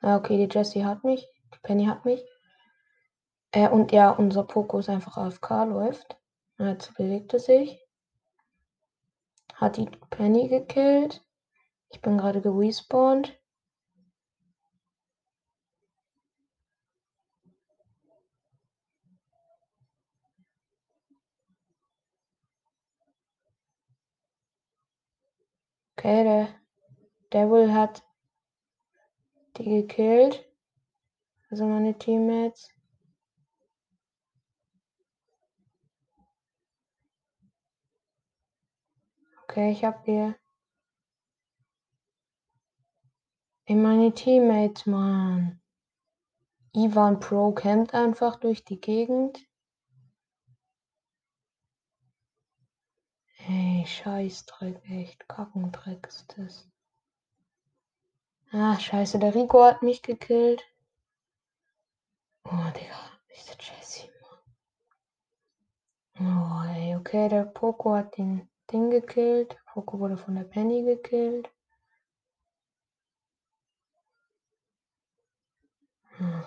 Ah, 0.00 0.16
okay, 0.16 0.36
die 0.36 0.52
Jessie 0.52 0.84
hat 0.84 1.04
mich. 1.04 1.28
Die 1.54 1.58
Penny 1.62 1.86
hat 1.86 2.04
mich. 2.04 2.24
Äh, 3.52 3.68
und 3.68 3.92
ja, 3.92 4.10
unser 4.10 4.44
Poco 4.44 4.78
ist 4.78 4.88
einfach 4.88 5.16
AFK, 5.16 5.64
läuft. 5.64 6.16
Jetzt 6.58 6.94
bewegt 6.94 7.32
er 7.32 7.40
sich. 7.40 7.84
Hat 9.54 9.76
die 9.76 9.90
Penny 10.10 10.48
gekillt. 10.48 11.22
Ich 11.90 12.00
bin 12.00 12.18
gerade 12.18 12.40
gerespawnt. 12.40 13.39
Okay, 26.00 26.24
der 26.24 26.48
Devil 27.30 27.74
hat 27.74 28.02
die 29.58 29.64
gekillt. 29.64 30.50
Also 31.50 31.66
meine 31.66 31.92
Teammates. 31.98 32.70
Okay, 39.42 39.72
ich 39.72 39.84
habe 39.84 40.00
hier. 40.06 40.36
In 43.66 43.82
meine 43.82 44.14
Teammates, 44.14 44.86
Mann. 44.86 45.60
Ivan 46.72 47.20
Pro 47.20 47.52
campt 47.52 47.92
einfach 47.92 48.36
durch 48.36 48.64
die 48.64 48.80
Gegend. 48.80 49.49
Ey, 53.52 53.84
Scheißdreck, 53.84 54.80
echt. 54.88 55.28
Kackendreck 55.28 56.06
ist 56.06 56.32
das. 56.38 56.68
Ah, 58.52 58.78
scheiße, 58.78 59.18
der 59.18 59.34
Rico 59.34 59.64
hat 59.64 59.82
mich 59.82 60.02
gekillt. 60.02 60.62
Oh, 62.44 62.70
Digga, 62.76 63.00
diese 63.34 63.56
Jessie, 63.58 64.08
Mann. 64.22 64.38
Oh, 66.20 66.62
ey, 66.76 66.94
okay, 66.94 67.28
der 67.28 67.44
Poco 67.44 67.96
hat 67.96 68.16
den 68.16 68.48
Ding 68.70 68.88
gekillt. 68.90 69.56
Poco 69.66 69.98
wurde 69.98 70.16
von 70.16 70.36
der 70.36 70.44
Penny 70.44 70.84
gekillt. 70.84 71.50
Hm. 76.18 76.44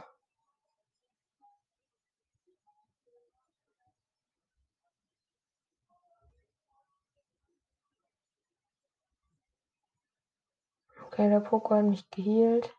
Okay, 11.13 11.29
der 11.29 11.41
Poco 11.41 11.75
hat 11.75 11.86
mich 11.86 12.10
geheilt. 12.10 12.75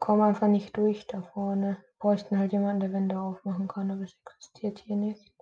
Komm 0.00 0.22
einfach 0.22 0.48
nicht 0.48 0.76
durch 0.76 1.06
da 1.06 1.22
vorne. 1.22 1.76
Bräuchten 2.00 2.36
halt 2.36 2.52
jemanden, 2.52 2.80
der 2.80 2.92
Wände 2.92 3.20
aufmachen 3.20 3.68
kann, 3.68 3.92
aber 3.92 4.02
es 4.02 4.16
existiert 4.26 4.80
hier 4.80 4.96
nicht. 4.96 5.32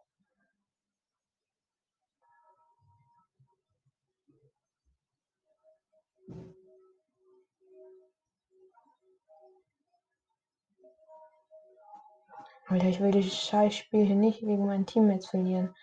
Alter, 12.67 12.89
ich 12.89 13.01
will 13.01 13.13
dieses 13.13 13.41
scheiß 13.41 13.75
Spiel 13.75 14.05
hier 14.05 14.17
nicht 14.17 14.43
wegen 14.43 14.67
meinen 14.67 14.85
Teammates 14.85 15.29
verlieren. 15.29 15.75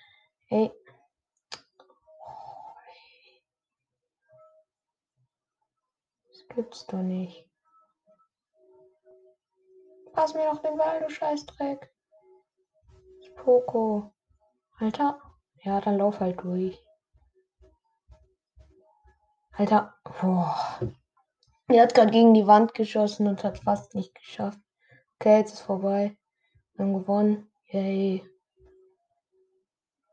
Ey. 0.50 0.72
Gibt's 6.56 6.86
doch 6.88 7.02
nicht. 7.02 7.50
Pass 10.14 10.34
mir 10.34 10.46
doch 10.46 10.62
den 10.62 10.78
Ball, 10.78 11.00
du 11.00 11.10
Scheißdreck. 11.10 11.92
Poco. 13.36 14.14
Alter. 14.80 15.20
Ja, 15.64 15.82
dann 15.82 15.98
lauf 15.98 16.20
halt 16.20 16.42
durch. 16.44 16.82
Alter. 19.52 19.94
Boah. 20.04 20.80
Er 21.68 21.84
hat 21.84 21.94
gerade 21.94 22.12
gegen 22.12 22.34
die 22.34 22.48
Wand 22.48 22.74
geschossen 22.74 23.28
und 23.28 23.44
hat 23.44 23.60
fast 23.60 23.96
nicht 23.96 24.14
geschafft. 24.16 24.60
Okay, 25.20 25.38
jetzt 25.38 25.54
ist 25.54 25.62
vorbei. 25.62 26.18
Wir 26.76 26.86
haben 26.86 26.94
gewonnen. 26.94 27.52
Yay. 27.66 28.24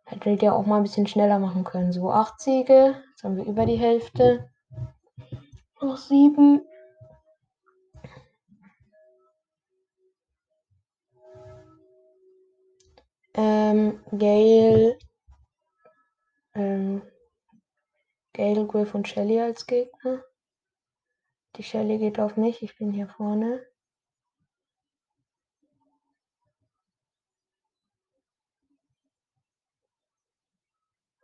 Hätte 0.04 0.36
der 0.36 0.54
auch 0.54 0.66
mal 0.66 0.78
ein 0.78 0.82
bisschen 0.82 1.06
schneller 1.06 1.38
machen 1.38 1.64
können. 1.64 1.92
So, 1.92 2.10
acht 2.10 2.40
Siege. 2.40 3.02
Jetzt 3.10 3.22
haben 3.22 3.36
wir 3.36 3.44
über 3.44 3.66
die 3.66 3.76
Hälfte. 3.76 4.50
Noch 5.82 5.96
sieben. 5.96 6.60
Ähm, 13.32 13.98
Gale. 14.10 14.98
Ähm, 16.54 17.02
Gale, 18.34 18.66
Griff 18.66 18.94
und 18.94 19.08
Shelly 19.08 19.40
als 19.40 19.66
Gegner. 19.66 20.22
Die 21.56 21.62
Shelly 21.62 21.96
geht 21.98 22.20
auf 22.20 22.36
mich. 22.36 22.62
Ich 22.62 22.76
bin 22.76 22.92
hier 22.92 23.08
vorne. 23.08 23.66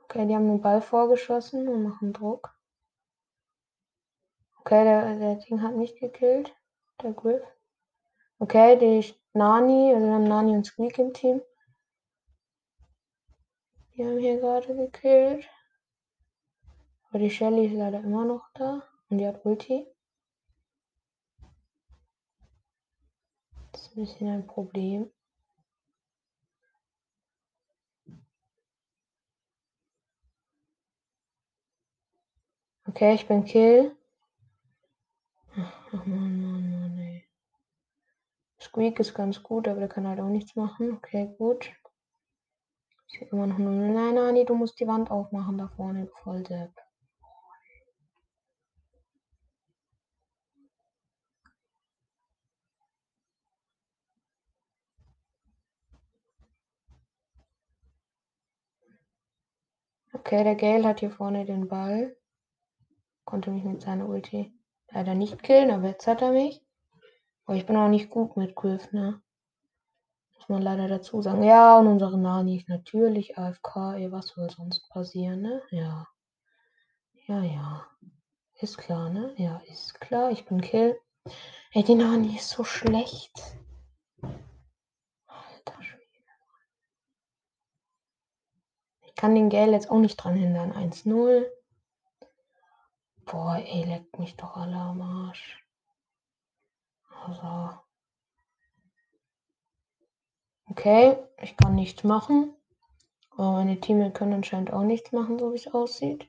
Okay, 0.05 0.27
die 0.27 0.35
haben 0.35 0.49
den 0.49 0.63
Ball 0.63 0.81
vorgeschossen 0.81 1.69
und 1.69 1.83
machen 1.83 2.15
Druck. 2.15 2.56
Okay, 4.67 4.83
der, 4.83 5.17
der 5.21 5.37
Ding 5.37 5.63
hat 5.63 5.77
mich 5.77 5.95
gekillt. 5.95 6.53
Der 7.01 7.13
Griff. 7.13 7.41
Okay, 8.41 8.77
die 8.77 9.15
Nani, 9.33 9.95
also 9.95 10.05
wir 10.05 10.15
haben 10.15 10.25
Nani 10.25 10.57
und 10.57 10.67
Squeak 10.67 10.99
im 10.99 11.15
Team. 11.15 11.41
Die 13.95 14.05
haben 14.05 14.19
hier 14.19 14.41
gerade 14.41 14.75
gekillt. 14.75 15.49
Aber 17.09 17.21
die 17.21 17.31
Shelly 17.31 17.67
ist 17.67 17.75
leider 17.75 18.01
immer 18.01 18.25
noch 18.25 18.49
da. 18.55 18.83
Und 19.09 19.19
die 19.19 19.27
hat 19.29 19.47
Ulti. 19.47 19.87
Das 23.71 23.83
ist 23.83 23.97
ein 23.97 24.05
bisschen 24.05 24.29
ein 24.29 24.47
Problem. 24.49 25.13
Okay, 32.89 33.15
ich 33.15 33.29
bin 33.29 33.45
Kill. 33.45 33.97
Ach 35.97 36.05
man, 36.05 36.43
Mann, 36.43 36.71
Mann, 36.71 36.99
ey. 36.99 37.25
Squeak 38.61 39.01
ist 39.01 39.15
ganz 39.15 39.43
gut, 39.43 39.67
aber 39.67 39.81
der 39.81 39.89
kann 39.89 40.07
halt 40.07 40.21
auch 40.21 40.29
nichts 40.29 40.55
machen. 40.55 40.93
Okay, 40.93 41.35
gut. 41.39 41.73
Ich 43.07 43.19
sehe 43.19 43.29
immer 43.29 43.47
noch 43.47 43.57
nur. 43.57 43.73
Nein, 43.73 44.19
Ani, 44.19 44.45
du 44.45 44.55
musst 44.55 44.79
die 44.79 44.87
Wand 44.87 45.11
aufmachen 45.11 45.57
da 45.57 45.69
vorne, 45.69 46.05
du 46.07 46.13
Volldepp. 46.23 46.73
Okay, 60.13 60.45
der 60.45 60.57
Gale 60.57 60.85
hat 60.85 61.01
hier 61.01 61.11
vorne 61.11 61.47
den 61.47 61.69
Ball. 61.69 62.17
Konnte 63.25 63.51
mich 63.51 63.65
mit 63.65 63.81
seiner 63.81 64.09
Ulti 64.09 64.56
leider 64.97 65.15
nicht 65.15 65.43
killen, 65.43 65.71
aber 65.71 65.89
jetzt 65.89 66.07
hat 66.07 66.23
er 66.23 66.33
mich. 66.33 66.65
Aber 67.45 67.57
ich 67.57 67.67
bin 67.67 67.77
auch 67.77 67.89
nicht 67.89 68.09
gut 68.09 68.37
mit 68.39 68.57
Griff, 68.57 68.93
ne? 68.93 69.21
Muss 70.35 70.49
man 70.49 70.63
leider 70.63 70.89
dazu 70.89 71.21
sagen. 71.21 71.43
Ja, 71.43 71.79
und 71.79 71.87
unsere 71.87 72.19
Nani 72.19 72.57
ist 72.57 72.69
natürlich 72.71 73.37
AFK. 73.37 73.95
Ey, 73.97 74.11
was 74.11 74.29
soll 74.29 74.49
sonst 74.49 74.89
passieren, 74.89 75.43
ne? 75.43 75.63
Ja. 75.71 76.07
Ja, 77.27 77.43
ja. 77.43 77.87
Ist 78.59 78.79
klar, 78.79 79.11
ne? 79.11 79.35
Ja, 79.37 79.61
ist 79.67 80.01
klar. 80.01 80.31
Ich 80.31 80.47
bin 80.47 80.63
Kill. 80.63 80.99
Ey, 81.73 81.85
die 81.85 81.95
Nani 81.95 82.37
ist 82.37 82.49
so 82.49 82.65
schlecht. 82.65 83.39
Alter 85.27 85.83
Schwede. 85.83 86.07
Ich 89.03 89.15
kann 89.15 89.35
den 89.35 89.51
Gale 89.51 89.73
jetzt 89.73 89.91
auch 89.91 89.99
nicht 89.99 90.17
dran 90.17 90.37
hindern. 90.37 90.73
1-0. 90.73 91.45
Boah, 93.27 93.57
ey, 93.59 93.85
leckt 93.85 94.19
mich 94.19 94.37
doch 94.37 94.57
alle 94.57 94.77
am 94.77 95.03
Arsch. 95.03 95.63
Also. 97.25 97.83
Okay, 100.71 101.17
ich 101.43 101.57
kann 101.57 101.75
nichts 101.75 102.05
machen. 102.05 102.55
Aber 103.33 103.53
meine 103.53 103.81
Teammates 103.81 104.15
können 104.19 104.35
anscheinend 104.35 104.73
auch 104.73 104.85
nichts 104.85 105.13
machen, 105.13 105.39
so 105.39 105.53
wie 105.53 105.57
es 105.57 105.69
aussieht. 105.75 106.29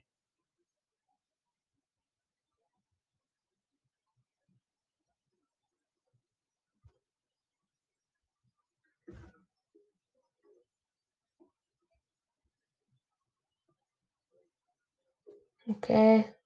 Okay, 15.69 16.36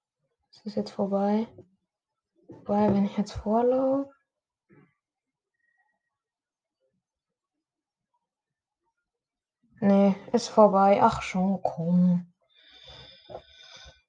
es 0.64 0.72
ist 0.72 0.76
jetzt 0.76 0.92
vorbei. 0.92 1.48
Wobei, 2.46 2.94
wenn 2.94 3.04
ich 3.04 3.16
jetzt 3.16 3.32
vorlaufe. 3.32 4.08
Nee, 9.80 10.14
ist 10.32 10.46
vorbei. 10.46 11.00
Ach 11.02 11.20
schon, 11.22 11.60
komm. 11.62 12.32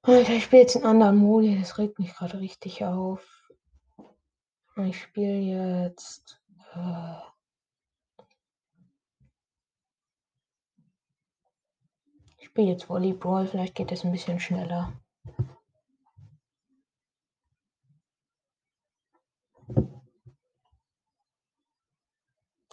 Alter, 0.03 0.33
ich 0.33 0.43
spiele 0.43 0.61
jetzt 0.61 0.75
einen 0.75 0.85
anderen 0.85 1.17
Modi. 1.17 1.57
Das 1.59 1.79
regt 1.79 1.97
mich 1.97 2.13
gerade 2.13 2.39
richtig 2.39 2.85
auf. 2.85 3.25
Ich 4.75 5.01
spiele 5.01 5.39
jetzt. 5.39 6.39
Äh, 6.75 7.17
ich 12.37 12.45
spiele 12.45 12.67
jetzt 12.67 12.87
Volleyball. 12.87 13.47
Vielleicht 13.47 13.73
geht 13.73 13.91
es 13.91 14.03
ein 14.03 14.11
bisschen 14.11 14.39
schneller. 14.39 14.93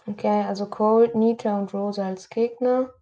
Okay, 0.07 0.43
also 0.43 0.65
Cold, 0.65 1.15
Nita 1.15 1.57
und 1.57 1.73
Rosa 1.73 2.05
als 2.07 2.29
Gegner. 2.29 2.93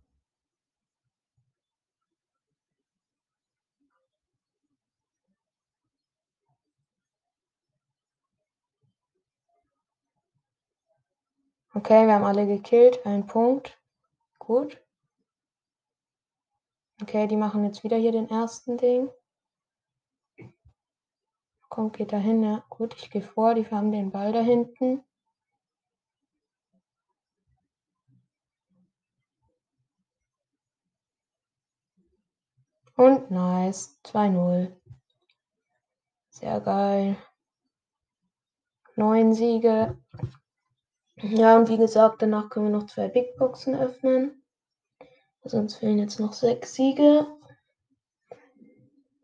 Okay, 11.73 12.05
wir 12.05 12.13
haben 12.13 12.25
alle 12.25 12.45
gekillt. 12.45 13.05
Ein 13.05 13.25
Punkt. 13.25 13.77
Gut. 14.37 14.77
Okay, 17.01 17.27
die 17.27 17.37
machen 17.37 17.63
jetzt 17.63 17.83
wieder 17.83 17.97
hier 17.97 18.11
den 18.11 18.29
ersten 18.29 18.77
Ding. 18.77 19.09
Kommt, 21.69 21.95
geht 21.97 22.11
da 22.11 22.17
hin, 22.17 22.43
ja. 22.43 22.65
Gut, 22.69 22.95
ich 22.97 23.11
gehe 23.11 23.21
vor. 23.21 23.53
Die 23.53 23.65
haben 23.69 23.91
den 23.91 24.11
Ball 24.11 24.33
da 24.33 24.41
hinten. 24.41 25.03
Und 32.95 33.31
nice. 33.31 33.97
2-0. 34.03 34.75
Sehr 36.29 36.59
geil. 36.59 37.15
Neun 38.95 39.33
Siege. 39.33 39.97
Ja, 41.21 41.57
und 41.57 41.69
wie 41.69 41.77
gesagt, 41.77 42.21
danach 42.21 42.49
können 42.49 42.65
wir 42.65 42.77
noch 42.79 42.87
zwei 42.87 43.07
Big 43.07 43.37
Boxen 43.37 43.75
öffnen. 43.75 44.43
Sonst 45.43 45.75
fehlen 45.75 45.99
jetzt 45.99 46.19
noch 46.19 46.33
sechs 46.33 46.73
Siege. 46.73 47.27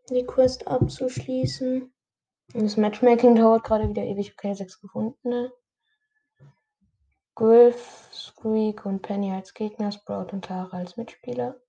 Die 0.10 0.26
Quest 0.26 0.68
abzuschließen. 0.68 1.95
Das 2.54 2.78
Matchmaking 2.78 3.36
dauert 3.36 3.64
gerade 3.64 3.90
wieder 3.90 4.04
ewig. 4.04 4.34
Okay, 4.34 4.54
sechs 4.54 4.80
gefundene. 4.80 5.52
Griff, 7.36 8.10
Squeak 8.14 8.86
und 8.86 9.02
Penny 9.02 9.32
als 9.32 9.54
Gegner, 9.54 9.92
Sprout 9.92 10.32
und 10.32 10.46
Tara 10.46 10.78
als 10.78 10.96
Mitspieler. 10.96 11.60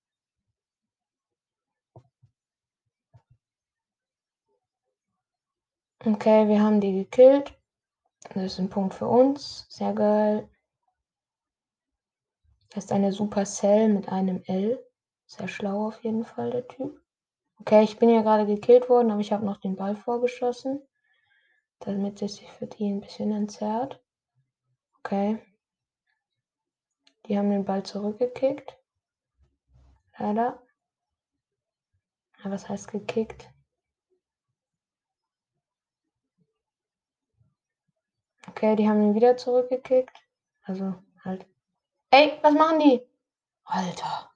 Okay, 6.05 6.47
wir 6.47 6.63
haben 6.63 6.81
die 6.81 6.93
gekillt. 6.93 7.59
Das 8.35 8.45
ist 8.45 8.59
ein 8.61 8.71
Punkt 8.71 8.95
für 8.95 9.09
uns. 9.09 9.67
Sehr 9.69 9.93
geil. 9.93 10.49
Das 12.71 12.85
ist 12.85 12.93
eine 12.93 13.13
Supercell 13.13 13.89
mit 13.89 14.09
einem 14.09 14.43
L. 14.47 14.87
Sehr 15.27 15.49
schlau 15.49 15.89
auf 15.89 16.05
jeden 16.05 16.25
Fall, 16.25 16.51
der 16.51 16.69
Typ. 16.69 17.03
Okay, 17.61 17.83
ich 17.83 17.99
bin 17.99 18.11
ja 18.11 18.23
gerade 18.23 18.47
gekillt 18.47 18.89
worden, 18.89 19.11
aber 19.11 19.21
ich 19.21 19.33
habe 19.33 19.45
noch 19.45 19.57
den 19.59 19.77
Ball 19.77 19.97
vorgeschossen. 19.97 20.81
Damit 21.81 22.23
es 22.23 22.37
sich 22.37 22.51
für 22.53 22.67
die 22.67 22.89
ein 22.89 23.01
bisschen 23.01 23.33
entzerrt. 23.33 24.03
Okay. 25.01 25.39
Die 27.27 27.37
haben 27.37 27.51
den 27.51 27.65
Ball 27.65 27.83
zurückgekickt. 27.83 28.77
Leider. 30.19 30.63
Ja, 32.43 32.51
was 32.51 32.69
heißt 32.69 32.91
gekickt? 32.91 33.51
Okay, 38.49 38.77
die 38.77 38.89
haben 38.89 39.03
ihn 39.03 39.15
wieder 39.15 39.37
zurückgekickt. 39.37 40.17
Also 40.63 40.95
halt. 41.25 41.47
Ey, 42.11 42.39
was 42.43 42.55
machen 42.55 42.79
die? 42.79 43.03
Alter. 43.65 44.31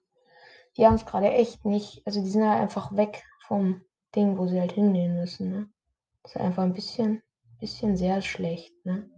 Die 0.81 0.87
haben 0.87 0.95
es 0.95 1.05
gerade 1.05 1.31
echt 1.31 1.67
nicht. 1.67 2.01
Also 2.07 2.23
die 2.23 2.31
sind 2.31 2.43
halt 2.43 2.63
einfach 2.63 2.97
weg 2.97 3.23
vom 3.47 3.85
Ding, 4.17 4.39
wo 4.39 4.47
sie 4.47 4.59
halt 4.59 4.73
hingehen 4.73 5.15
müssen. 5.15 5.51
Ne? 5.51 5.71
Das 6.23 6.35
ist 6.35 6.41
einfach 6.41 6.63
ein 6.63 6.73
bisschen, 6.73 7.23
bisschen 7.59 7.99
sehr 7.99 8.23
schlecht. 8.23 8.73
Ne? 8.87 9.11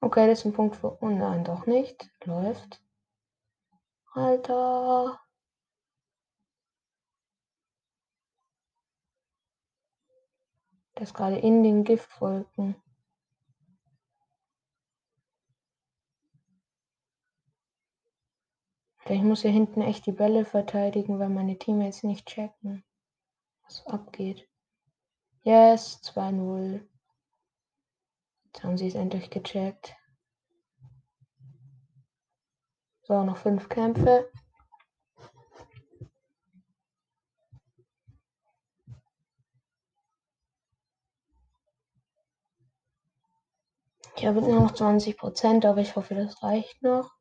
Okay, 0.00 0.26
das 0.26 0.38
ist 0.38 0.46
ein 0.46 0.54
Punkt 0.54 0.76
für. 0.76 0.96
Oh 1.02 1.10
nein, 1.10 1.44
doch 1.44 1.66
nicht. 1.66 2.10
Läuft. 2.24 2.82
Alter. 4.14 5.20
Ist 10.98 11.12
gerade 11.12 11.36
in 11.36 11.62
den 11.62 11.84
Giftwolken. 11.84 12.74
Ich 19.10 19.22
muss 19.22 19.40
hier 19.40 19.50
hinten 19.50 19.80
echt 19.80 20.04
die 20.04 20.12
Bälle 20.12 20.44
verteidigen, 20.44 21.18
weil 21.18 21.30
meine 21.30 21.58
Teammates 21.58 22.02
nicht 22.02 22.26
checken, 22.26 22.84
was 23.62 23.86
abgeht. 23.86 24.46
Yes, 25.44 26.02
2-0. 26.02 26.86
Jetzt 28.44 28.62
haben 28.62 28.76
sie 28.76 28.88
es 28.88 28.94
endlich 28.94 29.30
gecheckt. 29.30 29.96
So, 33.02 33.24
noch 33.24 33.38
fünf 33.38 33.70
Kämpfe. 33.70 34.30
Ich 44.16 44.26
habe 44.26 44.42
nur 44.42 44.60
noch 44.60 44.74
20 44.74 45.16
Prozent, 45.16 45.64
aber 45.64 45.80
ich 45.80 45.96
hoffe, 45.96 46.14
das 46.14 46.42
reicht 46.42 46.82
noch. 46.82 47.17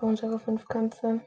Unsere 0.00 0.38
fünf 0.40 0.66
Kämpfe. 0.68 1.20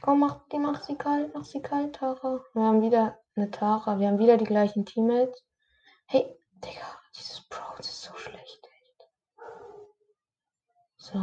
Komm, 0.00 0.20
mach, 0.20 0.46
die 0.48 0.58
mach 0.58 0.82
sie 0.84 0.96
kalt, 0.96 1.34
mach 1.34 1.44
sie 1.44 1.60
kalt, 1.60 1.96
Tara. 1.96 2.44
Wir 2.52 2.62
haben 2.62 2.82
wieder 2.82 3.18
eine 3.34 3.50
Tara. 3.50 3.98
Wir 3.98 4.08
haben 4.08 4.18
wieder 4.18 4.36
die 4.36 4.44
gleichen 4.44 4.86
Teammates. 4.86 5.44
Hey, 6.06 6.38
Digga, 6.52 7.00
dieses 7.16 7.40
Pro 7.48 7.76
ist 7.78 8.02
so 8.02 8.14
schlecht, 8.14 8.68
echt. 8.68 9.08
So. 10.96 11.18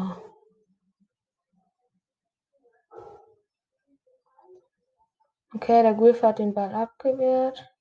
Okay, 5.55 5.83
der 5.83 5.93
Gulf 5.93 6.23
hat 6.23 6.39
den 6.39 6.53
Ball 6.53 6.73
abgewehrt. 6.73 7.72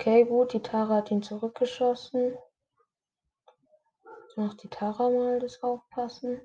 Okay, 0.00 0.24
gut, 0.24 0.52
die 0.52 0.62
Tara 0.62 0.94
hat 0.96 1.10
ihn 1.10 1.24
zurückgeschossen. 1.24 2.38
Jetzt 4.22 4.36
macht 4.36 4.62
die 4.62 4.68
Tara 4.68 5.10
mal 5.10 5.40
das 5.40 5.60
Aufpassen. 5.60 6.40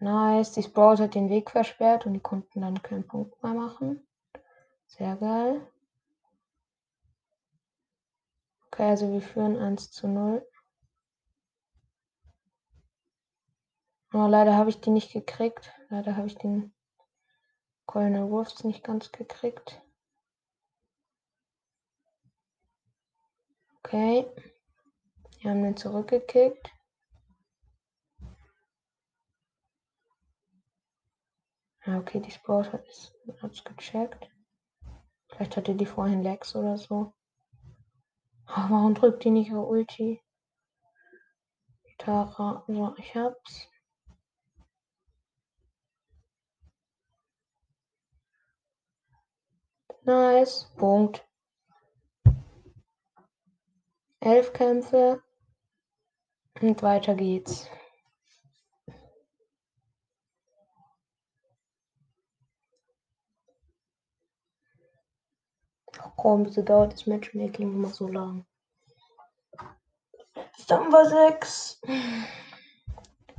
Nice. 0.00 0.52
Die 0.52 0.62
Sprout 0.62 0.98
hat 0.98 1.14
den 1.14 1.30
Weg 1.30 1.50
versperrt 1.50 2.04
und 2.04 2.12
die 2.12 2.20
konnten 2.20 2.60
dann 2.60 2.82
keinen 2.82 3.06
Punkt 3.08 3.42
mehr 3.42 3.54
machen. 3.54 4.06
Sehr 4.86 5.16
geil. 5.16 5.66
Okay, 8.66 8.90
also 8.90 9.10
wir 9.10 9.22
führen 9.22 9.56
1 9.56 9.90
zu 9.90 10.06
0. 10.06 10.46
Oh, 14.12 14.26
leider 14.26 14.54
habe 14.54 14.68
ich 14.68 14.80
die 14.82 14.90
nicht 14.90 15.12
gekriegt. 15.12 15.77
Leider 15.88 16.16
habe 16.16 16.26
ich 16.26 16.36
den 16.36 16.74
Colonel 17.86 18.30
Wolves 18.30 18.62
nicht 18.64 18.84
ganz 18.84 19.10
gekriegt. 19.10 19.80
Okay. 23.82 24.30
Wir 25.40 25.50
haben 25.50 25.62
den 25.62 25.76
zurückgekickt. 25.76 26.70
Ja, 31.86 31.98
okay, 31.98 32.20
die 32.20 32.30
Sprout 32.30 32.70
hat 32.72 32.86
es 32.86 33.64
gecheckt. 33.64 34.30
Vielleicht 35.28 35.56
hatte 35.56 35.74
die 35.74 35.86
vorhin 35.86 36.22
Lex 36.22 36.54
oder 36.54 36.76
so. 36.76 37.14
Oh, 38.46 38.66
warum 38.68 38.94
drückt 38.94 39.24
die 39.24 39.30
nicht 39.30 39.52
auf 39.52 39.68
Ulti? 39.68 40.20
Tara, 41.96 42.64
so, 42.66 42.94
ich 42.98 43.14
hab's. 43.14 43.68
Nice. 50.08 50.72
Punkt. 50.78 51.22
Elf 54.20 54.54
Kämpfe. 54.54 55.22
Und 56.62 56.82
weiter 56.82 57.14
geht's. 57.14 57.68
Ach 65.98 66.12
komm, 66.16 66.46
wieso 66.46 66.62
dauert 66.62 66.94
das 66.94 67.06
Matchmaking 67.06 67.74
immer 67.74 67.90
so 67.90 68.08
lang? 68.08 68.46
Dann 70.68 70.90
war 70.90 71.04
6. 71.04 71.82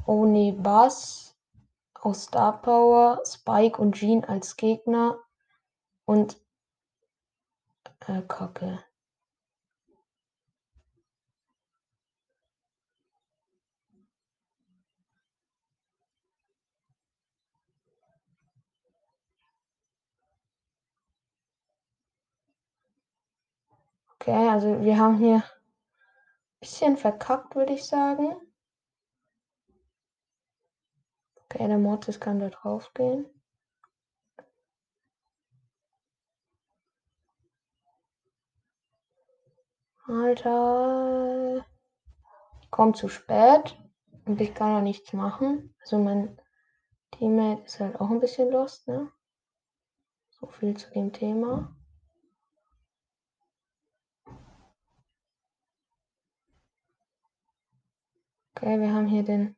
Ohne 0.05 0.53
Bass 0.53 1.35
aus 1.95 2.25
Star 2.25 2.61
Power, 2.61 3.23
Spike 3.25 3.81
und 3.81 3.95
Jean 3.95 4.23
als 4.23 4.55
Gegner 4.55 5.17
und 6.05 6.39
äh, 8.09 8.21
Kacke. 8.27 8.83
Okay, 24.15 24.49
also 24.49 24.81
wir 24.81 24.97
haben 24.97 25.17
hier 25.17 25.35
ein 25.35 25.43
bisschen 26.59 26.97
verkackt, 26.97 27.55
würde 27.55 27.73
ich 27.73 27.85
sagen. 27.85 28.35
Okay, 31.45 31.67
der 31.67 31.77
Mortis 31.77 32.19
kann 32.19 32.39
da 32.39 32.49
drauf 32.49 32.91
gehen. 32.93 33.25
Alter. 40.09 41.65
Ich 42.61 42.71
komme 42.71 42.93
zu 42.93 43.09
spät 43.09 43.77
und 44.25 44.41
ich 44.41 44.53
kann 44.55 44.73
ja 44.73 44.81
nichts 44.81 45.13
machen. 45.13 45.75
Also 45.81 45.99
mein 45.99 46.39
Teammate 47.11 47.63
ist 47.63 47.79
halt 47.79 47.99
auch 48.01 48.09
ein 48.09 48.19
bisschen 48.19 48.49
lost, 48.49 48.87
ne? 48.87 49.11
So 50.31 50.47
viel 50.47 50.75
zu 50.77 50.89
dem 50.91 51.13
Thema. 51.13 51.75
Okay, 58.55 58.79
wir 58.79 58.93
haben 58.93 59.07
hier 59.07 59.23
den. 59.23 59.55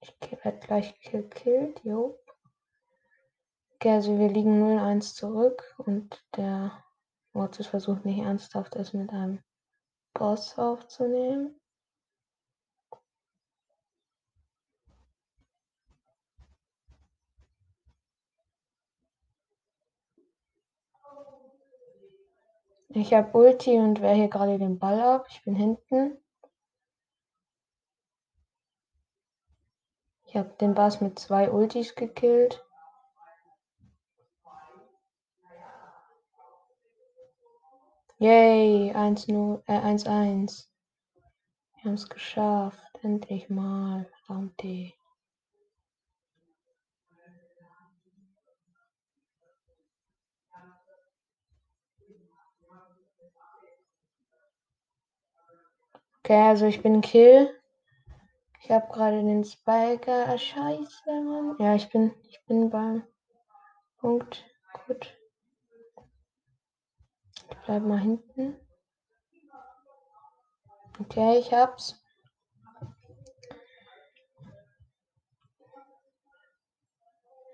Ich 0.00 0.44
werde 0.44 0.58
gleich 0.60 0.98
gekillt, 1.00 1.84
jo. 1.84 2.18
Okay, 3.76 3.90
also 3.92 4.18
wir 4.18 4.28
liegen 4.30 4.62
0-1 4.62 5.14
zurück 5.14 5.74
und 5.76 6.24
der 6.34 6.82
Mortis 7.34 7.66
versucht 7.66 8.06
nicht 8.06 8.20
ernsthaft 8.20 8.74
es 8.74 8.94
mit 8.94 9.10
einem 9.10 9.42
Boss 10.14 10.56
aufzunehmen. 10.58 11.60
Ich 22.88 23.12
habe 23.12 23.36
Ulti 23.36 23.78
und 23.78 24.00
wehre 24.00 24.14
hier 24.14 24.28
gerade 24.28 24.58
den 24.58 24.78
Ball 24.78 24.98
ab. 25.02 25.26
Ich 25.28 25.44
bin 25.44 25.54
hinten. 25.54 26.16
Ich 30.24 30.34
habe 30.34 30.48
den 30.62 30.74
Bass 30.74 31.02
mit 31.02 31.18
zwei 31.18 31.50
Ultis 31.50 31.94
gekillt. 31.94 32.65
Yay, 38.18 38.94
1-0, 38.94 39.62
äh, 39.66 39.78
1-1. 39.78 40.70
Wir 41.74 41.84
haben 41.84 41.94
es 41.94 42.08
geschafft. 42.08 42.80
Endlich 43.02 43.50
mal. 43.50 44.08
Verdammte. 44.24 44.92
Okay, 56.20 56.48
also 56.48 56.66
ich 56.66 56.82
bin 56.82 57.02
Kill. 57.02 57.50
Ich 58.62 58.70
habe 58.70 58.90
gerade 58.92 59.22
den 59.22 59.44
Spiker. 59.44 60.38
Scheiße, 60.38 61.22
Mann. 61.22 61.56
Ja, 61.58 61.74
ich 61.74 61.90
bin, 61.90 62.14
ich 62.30 62.42
bin 62.46 62.70
beim 62.70 63.04
Punkt. 63.98 64.42
Gut. 64.86 65.15
Ich 67.50 67.56
bleib 67.64 67.82
mal 67.82 67.98
hinten. 67.98 68.60
Okay, 71.00 71.38
ich 71.38 71.52
hab's. 71.52 72.02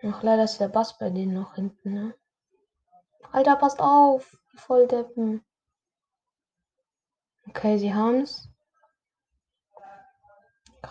Ach, 0.04 0.22
leider 0.22 0.44
ist 0.44 0.58
der 0.58 0.68
Bass 0.68 0.98
bei 0.98 1.10
denen 1.10 1.34
noch 1.34 1.54
hinten, 1.54 1.92
ne? 1.92 2.14
Alter, 3.30 3.56
passt 3.56 3.80
auf! 3.80 4.36
Voll 4.54 4.86
deppen. 4.86 5.44
Okay, 7.48 7.78
sie 7.78 7.94
haben's 7.94 8.52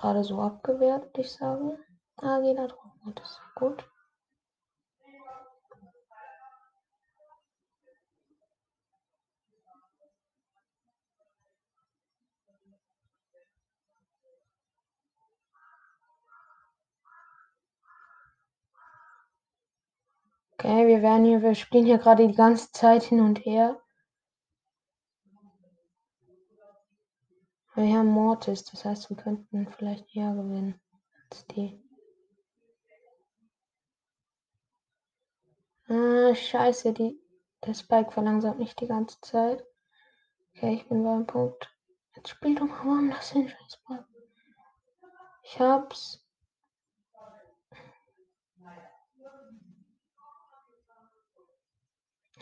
gerade 0.01 0.23
so 0.23 0.41
abgewehrt, 0.41 1.05
würde 1.05 1.21
ich 1.21 1.31
sagen. 1.31 1.77
Ah, 2.17 2.39
geh 2.39 2.55
da 2.55 2.67
drauf. 2.67 2.91
Das 3.15 3.29
ist 3.29 3.41
gut. 3.55 3.90
Okay, 20.63 20.85
wir 20.85 21.01
werden 21.01 21.25
hier, 21.25 21.41
wir 21.41 21.55
spielen 21.55 21.87
hier 21.87 21.97
gerade 21.97 22.27
die 22.27 22.35
ganze 22.35 22.71
Zeit 22.71 23.01
hin 23.01 23.19
und 23.19 23.43
her. 23.45 23.81
Wir 27.73 27.97
haben 27.97 28.09
Mortis, 28.09 28.63
das 28.65 28.85
heißt, 28.85 29.09
wir 29.09 29.17
könnten 29.17 29.67
vielleicht 29.71 30.15
eher 30.15 30.35
gewinnen 30.35 30.79
als 31.31 31.47
die. 31.47 31.83
Ah, 35.87 36.35
scheiße, 36.35 36.93
die, 36.93 37.19
der 37.65 37.73
Spike 37.73 38.11
verlangsamt 38.11 38.59
mich 38.59 38.75
die 38.75 38.87
ganze 38.87 39.19
Zeit. 39.21 39.65
Okay, 40.53 40.75
ich 40.75 40.87
bin 40.87 41.03
beim 41.03 41.25
Punkt. 41.25 41.75
Jetzt 42.15 42.29
spielt 42.29 42.59
doch 42.59 42.67
mal 42.67 42.85
woanders 42.85 43.31
hin, 43.31 43.51
Spike. 43.67 44.05
Ich 45.41 45.59
hab's. 45.59 46.23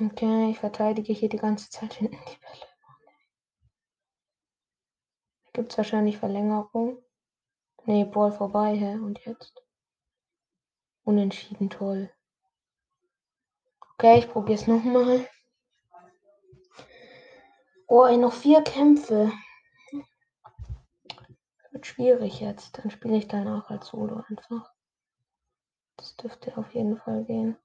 Okay, 0.02 0.52
ich 0.52 0.60
verteidige 0.60 1.12
hier 1.12 1.28
die 1.28 1.38
ganze 1.38 1.70
Zeit 1.70 1.94
hinten 1.94 2.16
die 2.16 2.38
Bälle. 2.40 2.66
Gibt 5.52 5.72
es 5.74 5.78
wahrscheinlich 5.78 6.18
Verlängerung. 6.18 7.04
Nee, 7.86 8.06
Ball 8.06 8.32
vorbei, 8.32 8.78
hä? 8.78 8.94
Und 8.96 9.20
jetzt? 9.26 9.62
Unentschieden, 11.04 11.70
toll. 11.70 12.10
Okay, 13.94 14.20
ich 14.20 14.30
probier's 14.30 14.68
nochmal. 14.68 15.28
Oh, 17.88 18.06
ey, 18.06 18.16
noch 18.16 18.34
vier 18.34 18.62
Kämpfe. 18.62 19.34
Wird 21.72 21.88
schwierig 21.88 22.40
jetzt. 22.40 22.78
Dann 22.78 22.90
spiele 22.90 23.18
ich 23.18 23.28
danach 23.28 23.70
als 23.70 23.88
Solo 23.88 24.24
einfach. 24.30 24.72
Das 25.98 26.16
dürfte 26.16 26.58
auf 26.58 26.74
jeden 26.74 26.98
Fall 26.98 27.26
gehen. 27.26 27.58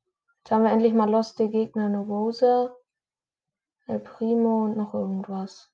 Jetzt 0.45 0.53
haben 0.53 0.65
wir 0.65 0.73
endlich 0.73 0.93
mal 0.93 1.09
loste 1.09 1.49
Gegner, 1.49 1.87
eine 1.87 2.01
Rosa, 2.01 2.77
El 3.87 3.99
Primo 3.99 4.65
und 4.65 4.77
noch 4.77 4.93
irgendwas. 4.93 5.73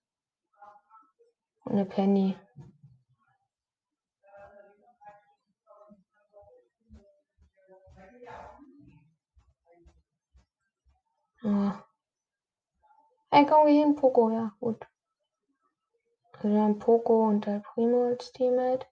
Und 1.65 1.73
eine 1.73 1.85
Penny. 1.85 2.37
Ah. 11.43 11.85
Ey, 13.33 13.47
komm, 13.47 13.67
wir 13.67 13.73
hin, 13.73 13.97
Poco, 13.97 14.31
ja, 14.31 14.55
gut. 14.61 14.87
Wir 16.43 16.61
haben 16.63 16.79
Poco 16.79 17.27
und 17.27 17.45
El 17.49 17.59
Primo 17.59 18.07
als 18.07 18.31
Teammate. 18.31 18.87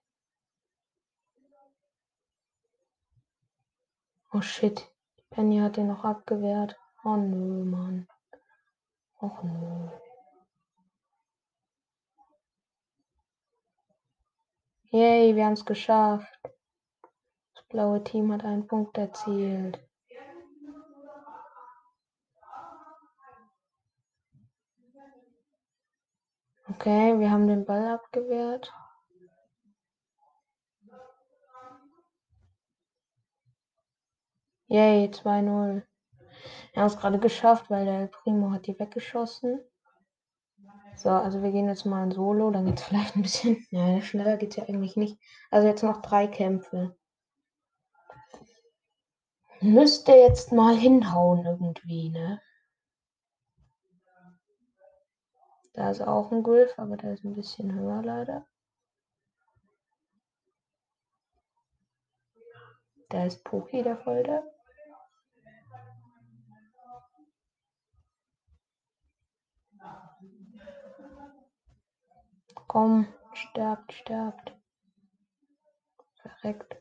Oh 4.33 4.41
shit. 4.41 4.85
Penny 5.39 5.59
hat 5.59 5.77
den 5.77 5.87
noch 5.87 6.03
abgewehrt. 6.03 6.77
Oh 7.05 7.15
nö, 7.15 7.63
Mann. 7.63 8.09
Och 9.21 9.41
nö. 9.41 9.87
Yay, 14.91 15.33
wir 15.37 15.45
haben 15.45 15.53
es 15.53 15.63
geschafft. 15.63 16.41
Das 17.55 17.63
blaue 17.69 18.03
Team 18.03 18.33
hat 18.33 18.43
einen 18.43 18.67
Punkt 18.67 18.97
erzielt. 18.97 19.79
Okay, 26.67 27.17
wir 27.17 27.31
haben 27.31 27.47
den 27.47 27.63
Ball 27.63 27.87
abgewehrt. 27.87 28.73
Yay, 34.69 35.09
2-0. 35.09 35.81
Wir 36.73 36.81
haben 36.81 36.87
es 36.87 36.97
gerade 36.97 37.17
geschafft, 37.17 37.71
weil 37.71 37.85
der 37.85 38.05
Primo 38.05 38.51
hat 38.51 38.67
die 38.67 38.77
weggeschossen. 38.77 39.59
So, 40.95 41.09
also 41.09 41.41
wir 41.41 41.51
gehen 41.51 41.67
jetzt 41.67 41.85
mal 41.85 42.03
in 42.03 42.11
Solo, 42.11 42.51
dann 42.51 42.67
geht 42.67 42.77
es 42.77 42.83
vielleicht 42.87 43.15
ein 43.15 43.23
bisschen. 43.23 43.65
Ja, 43.71 43.99
schneller 44.01 44.37
geht 44.37 44.51
es 44.51 44.57
ja 44.57 44.65
eigentlich 44.65 44.95
nicht. 44.95 45.17
Also 45.49 45.67
jetzt 45.67 45.81
noch 45.81 46.03
drei 46.03 46.27
Kämpfe. 46.27 46.95
Müsste 49.59 50.11
jetzt 50.11 50.51
mal 50.51 50.75
hinhauen 50.75 51.45
irgendwie, 51.45 52.09
ne? 52.09 52.39
Da 55.73 55.89
ist 55.89 56.01
auch 56.01 56.31
ein 56.31 56.43
Griff, 56.43 56.77
aber 56.77 56.95
der 56.95 57.13
ist 57.13 57.23
ein 57.23 57.33
bisschen 57.33 57.73
höher 57.73 58.03
leider. 58.03 58.45
Da 63.09 63.25
ist 63.25 63.43
Poki 63.43 63.81
der 63.81 63.97
Folter. 63.97 64.43
Komm, 72.69 73.07
sterbt, 73.33 73.91
sterbt. 73.93 74.53
Verreckt. 76.21 76.77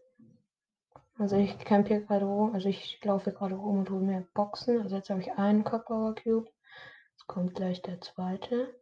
Also 1.17 1.37
ich 1.37 1.59
camp 1.61 1.89
hier 1.89 2.03
gerade 2.03 2.27
rum, 2.27 2.53
also 2.53 2.69
ich 2.69 3.03
laufe 3.03 3.33
gerade 3.33 3.55
rum 3.55 3.79
und 3.79 3.91
hole 3.91 4.05
mir 4.05 4.29
Boxen. 4.35 4.83
Also 4.83 4.97
jetzt 4.97 5.09
habe 5.09 5.23
ich 5.23 5.33
einen 5.33 5.65
Copper 5.65 6.15
Cube. 6.23 6.51
Jetzt 7.13 7.27
kommt 7.27 7.55
gleich 7.55 7.81
der 7.81 8.03
zweite. 8.03 8.79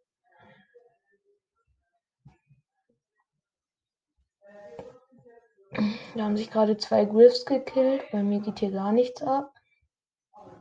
Da 6.16 6.25
haben 6.25 6.37
sich 6.37 6.51
gerade 6.51 6.77
zwei 6.77 7.05
Griffs 7.05 7.47
gekillt. 7.47 8.03
Bei 8.11 8.25
mir 8.25 8.40
geht 8.40 8.59
hier 8.59 8.73
gar 8.73 8.90
nichts 8.90 9.23
ab. 9.23 9.55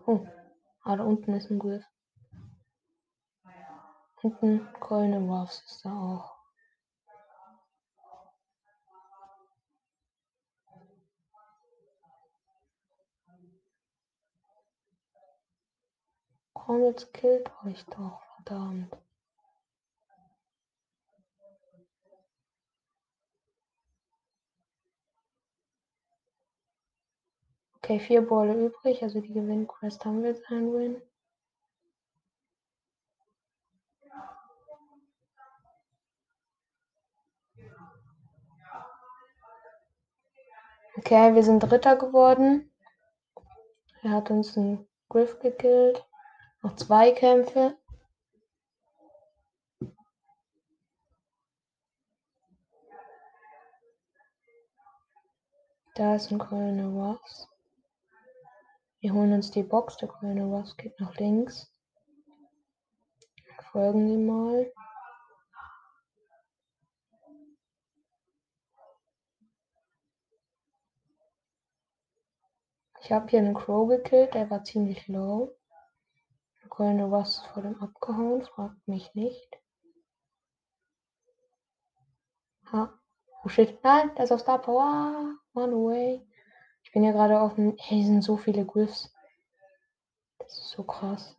Oh, 0.06 0.28
ah, 0.84 0.96
da 0.96 1.04
unten 1.04 1.34
ist 1.34 1.50
ein 1.50 1.58
Griff. 1.58 1.84
Unten 4.22 4.68
Goldene 4.80 5.28
Ruffs 5.28 5.64
ist 5.66 5.84
da 5.84 5.90
auch. 5.92 6.35
Jetzt 16.68 17.14
killt 17.14 17.52
euch 17.64 17.86
doch, 17.86 18.22
verdammt. 18.36 18.98
Okay, 27.78 28.00
vier 28.00 28.22
Bälle 28.28 28.54
übrig, 28.66 29.04
also 29.04 29.22
die 29.22 29.34
Gewinnquest 29.34 30.06
haben 30.06 30.24
wir 30.24 30.32
jetzt 30.32 30.50
einen 30.50 30.74
Win. 30.74 31.02
Okay, 40.98 41.36
wir 41.36 41.44
sind 41.44 41.60
Dritter 41.60 41.96
geworden. 41.96 42.72
Er 44.02 44.12
hat 44.12 44.32
uns 44.32 44.58
einen 44.58 44.88
Griff 45.10 45.38
gekillt. 45.40 46.04
Noch 46.66 46.78
zwei 46.78 47.12
Kämpfe. 47.12 47.78
Da 55.94 56.16
ist 56.16 56.32
ein 56.32 56.40
Kölner 56.40 56.88
Ross. 56.88 57.48
Wir 59.00 59.14
holen 59.14 59.34
uns 59.34 59.52
die 59.52 59.62
Box. 59.62 59.98
Der 59.98 60.10
Kölner 60.10 60.46
Ross 60.46 60.76
geht 60.76 61.00
nach 61.00 61.16
links. 61.18 61.72
Folgen 63.72 64.08
die 64.08 64.18
mal. 64.18 64.74
Ich 73.02 73.12
habe 73.12 73.30
hier 73.30 73.38
einen 73.38 73.54
Crow 73.54 73.88
gekillt, 73.88 74.34
der 74.34 74.50
war 74.50 74.64
ziemlich 74.64 75.08
low. 75.08 75.56
Kölner 76.76 77.22
ist 77.22 77.46
vor 77.54 77.64
dem 77.64 77.82
abgehauen, 77.82 78.44
fragt 78.44 78.88
mich 78.88 79.14
nicht. 79.16 79.58
Ha. 82.72 82.94
Oh 83.44 83.50
shit. 83.50 83.84
Nein, 83.84 84.14
der 84.16 84.26
ist 84.26 84.32
auf 84.32 84.42
Star 84.42 84.60
Power. 84.60 85.38
Run 85.56 85.74
away 85.74 86.26
bin 86.96 87.04
ja 87.04 87.12
gerade 87.12 87.42
auf 87.42 87.56
dem. 87.56 87.76
Hey, 87.78 88.04
sind 88.04 88.22
so 88.22 88.38
viele 88.38 88.66
Griffs. 88.66 89.14
Das 90.40 90.58
ist 90.58 90.70
so 90.70 90.84
krass. 90.84 91.36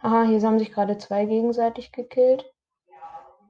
Aha, 0.00 0.24
hier 0.24 0.42
haben 0.42 0.58
sich 0.58 0.70
gerade 0.70 0.98
zwei 0.98 1.24
gegenseitig 1.24 1.90
gekillt. 1.90 2.44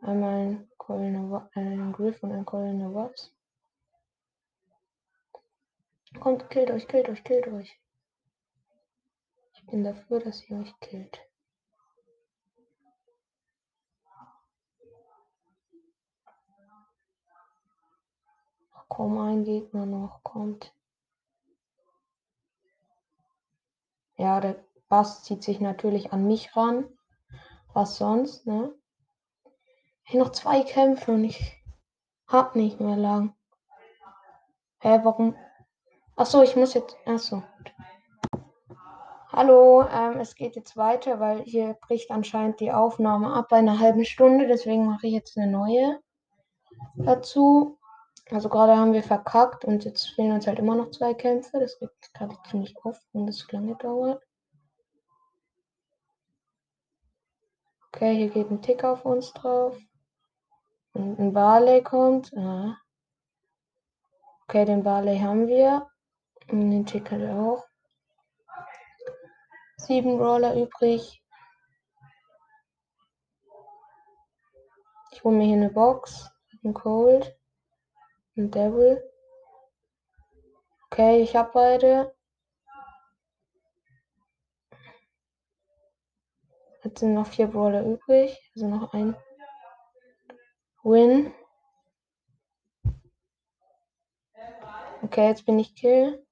Einmal 0.01 0.31
ein, 0.31 0.71
Colin, 0.79 1.35
äh, 1.57 1.93
Griff 1.93 2.23
und 2.23 2.31
ein 2.31 2.45
Colin 2.45 2.95
Watts. 2.95 3.34
Kommt, 6.21 6.49
killt 6.51 6.71
euch, 6.71 6.87
killt 6.89 7.09
euch, 7.09 7.23
killt 7.25 7.49
euch. 7.49 7.81
Ich 9.55 9.67
bin 9.67 9.85
dafür, 9.85 10.21
dass 10.21 10.49
ihr 10.49 10.59
euch 10.59 10.79
killt. 10.81 11.21
Kaum 18.89 19.19
ein 19.19 19.45
Gegner 19.45 19.87
noch 19.87 20.23
kommt. 20.23 20.73
Ja, 24.17 24.41
der 24.41 24.65
Bass 24.89 25.25
zieht 25.25 25.43
sich 25.43 25.59
natürlich 25.59 26.13
an 26.13 26.29
mich 26.29 26.55
ran. 26.55 26.87
Was 27.73 27.97
sonst, 27.97 28.47
ne? 28.47 28.73
Hey, 30.05 30.21
noch 30.21 30.31
zwei 30.31 30.63
Kämpfe 30.63 31.11
und 31.13 31.25
ich 31.25 31.61
hab 32.29 32.55
nicht 32.55 32.79
mehr 32.79 32.97
lang. 32.97 33.35
Hä, 34.79 35.01
warum? 35.03 35.37
Achso, 36.17 36.43
ich 36.43 36.55
muss 36.55 36.75
jetzt. 36.75 36.97
Achso. 37.07 37.43
Hallo, 39.33 39.83
ähm, 39.91 40.21
es 40.21 40.37
geht 40.37 40.55
jetzt 40.55 40.77
weiter, 40.77 41.19
weil 41.19 41.43
hier 41.43 41.75
bricht 41.81 42.13
anscheinend 42.13 42.61
die 42.61 42.71
Aufnahme 42.71 43.33
ab 43.35 43.49
bei 43.49 43.57
einer 43.57 43.81
halben 43.81 44.05
Stunde. 44.05 44.47
Deswegen 44.47 44.87
mache 44.87 45.09
ich 45.09 45.13
jetzt 45.13 45.37
eine 45.37 45.51
neue 45.51 45.99
dazu. 46.95 47.79
Also 48.31 48.49
gerade 48.49 48.77
haben 48.77 48.93
wir 48.93 49.03
verkackt 49.03 49.65
und 49.65 49.85
jetzt 49.85 50.07
fehlen 50.11 50.31
uns 50.31 50.47
halt 50.47 50.61
immer 50.61 50.77
noch 50.77 50.93
zwei 50.93 51.15
Kämpfe. 51.15 51.59
Das 51.59 51.81
geht 51.81 51.91
gerade 52.15 52.37
ziemlich 52.49 52.77
oft 52.85 53.03
und 53.13 53.27
das 53.27 53.45
lange 53.51 53.75
dauert. 53.75 54.23
Okay, 57.89 58.15
hier 58.17 58.31
geht 58.31 58.53
ein 58.53 58.63
Tick 58.63 58.85
auf 58.85 59.05
uns 59.05 59.33
drauf. 59.33 59.77
Und 60.93 61.19
ein 61.19 61.33
Barley 61.33 61.83
kommt. 61.83 62.33
Ah. 62.37 62.77
Okay, 64.45 64.65
den 64.65 64.85
Barley 64.85 65.19
haben 65.19 65.49
wir. 65.49 65.89
Und 66.49 66.71
den 66.71 66.87
Tick 66.87 67.11
hat 67.11 67.21
er 67.21 67.37
auch. 67.37 67.67
Sieben 69.77 70.19
Roller 70.19 70.55
übrig. 70.55 71.23
Ich 75.13 75.25
hole 75.25 75.37
mir 75.37 75.45
hier 75.45 75.57
eine 75.57 75.71
Box. 75.71 76.31
Ein 76.65 76.75
Cold. 76.75 77.39
Ein 78.37 78.51
Devil. 78.51 79.03
Okay, 80.91 81.23
ich 81.23 81.35
habe 81.35 81.51
beide. 81.53 82.15
Jetzt 86.85 87.01
sind 87.01 87.15
noch 87.15 87.27
vier 87.27 87.47
Brawler 87.47 87.83
übrig. 87.85 88.39
Also 88.55 88.69
noch 88.69 88.93
ein 88.93 89.17
Win. 90.83 91.33
Okay, 95.03 95.29
jetzt 95.29 95.47
bin 95.47 95.59
ich 95.59 95.75
Kill. 95.75 96.24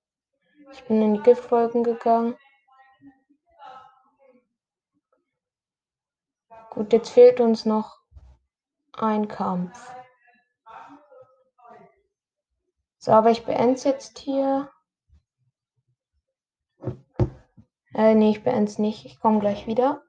Ich 0.73 0.85
bin 0.85 1.03
in 1.03 1.15
die 1.15 1.23
Giftwolken 1.23 1.85
gegangen. 1.85 2.37
Gut, 6.71 6.93
jetzt 6.93 7.11
fehlt 7.11 7.41
uns 7.41 7.67
noch 7.67 7.99
ein 8.93 9.29
Kampf. 9.29 9.95
So, 12.99 13.13
aber 13.13 13.31
ich 13.31 13.45
beende 13.45 13.75
es 13.75 13.85
jetzt 13.85 14.19
hier. 14.19 14.71
Äh, 17.95 18.15
nee, 18.15 18.31
ich 18.31 18.43
beende 18.43 18.71
es 18.71 18.79
nicht. 18.79 19.05
Ich 19.05 19.21
komme 19.21 19.41
gleich 19.41 19.67
wieder. 19.67 20.03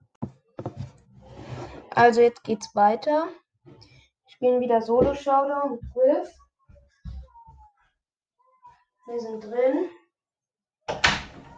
Also 1.89 2.21
jetzt 2.21 2.43
geht's 2.43 2.73
weiter. 2.75 3.27
Wir 3.65 4.29
spielen 4.29 4.61
wieder 4.61 4.81
Solo 4.81 5.13
Showdown 5.13 5.71
mit 5.71 5.93
Griff. 5.93 6.33
Wir 9.05 9.19
sind 9.19 9.43
drin. 9.43 9.89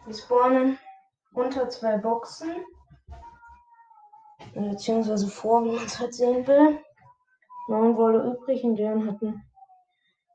Wir 0.06 0.14
spawnen 0.14 0.78
unter 1.34 1.68
zwei 1.70 1.98
Boxen. 1.98 2.64
Beziehungsweise 4.54 5.28
vor, 5.28 5.66
wie 5.66 5.72
man 5.72 5.86
es 5.86 6.00
halt 6.00 6.14
sehen 6.14 6.46
will. 6.46 6.80
Neun 7.68 7.98
Wolle 7.98 8.32
übrig 8.32 8.64
und 8.64 8.76
deren 8.76 9.08
hatten 9.08 9.44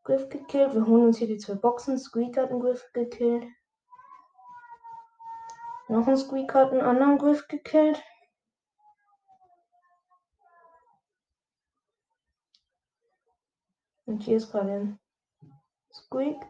Griff 0.02 0.28
gekillt. 0.28 0.74
Wir 0.74 0.84
holen 0.86 1.06
uns 1.06 1.18
hier 1.18 1.28
die 1.28 1.38
zwei 1.38 1.54
Boxen. 1.54 1.98
Squeak 1.98 2.36
hat 2.36 2.50
einen 2.50 2.60
Griff 2.60 2.90
gekillt. 2.92 3.46
Noch 5.86 6.08
ein 6.08 6.16
Squeak 6.16 6.52
hat 6.52 6.72
einen 6.72 6.80
anderen 6.80 7.18
Griff 7.18 7.46
gekillt. 7.46 8.02
Und 14.06 14.24
hier 14.24 14.38
ist 14.38 14.50
gerade 14.50 14.72
ein 14.72 15.00
Squeak. 15.92 16.44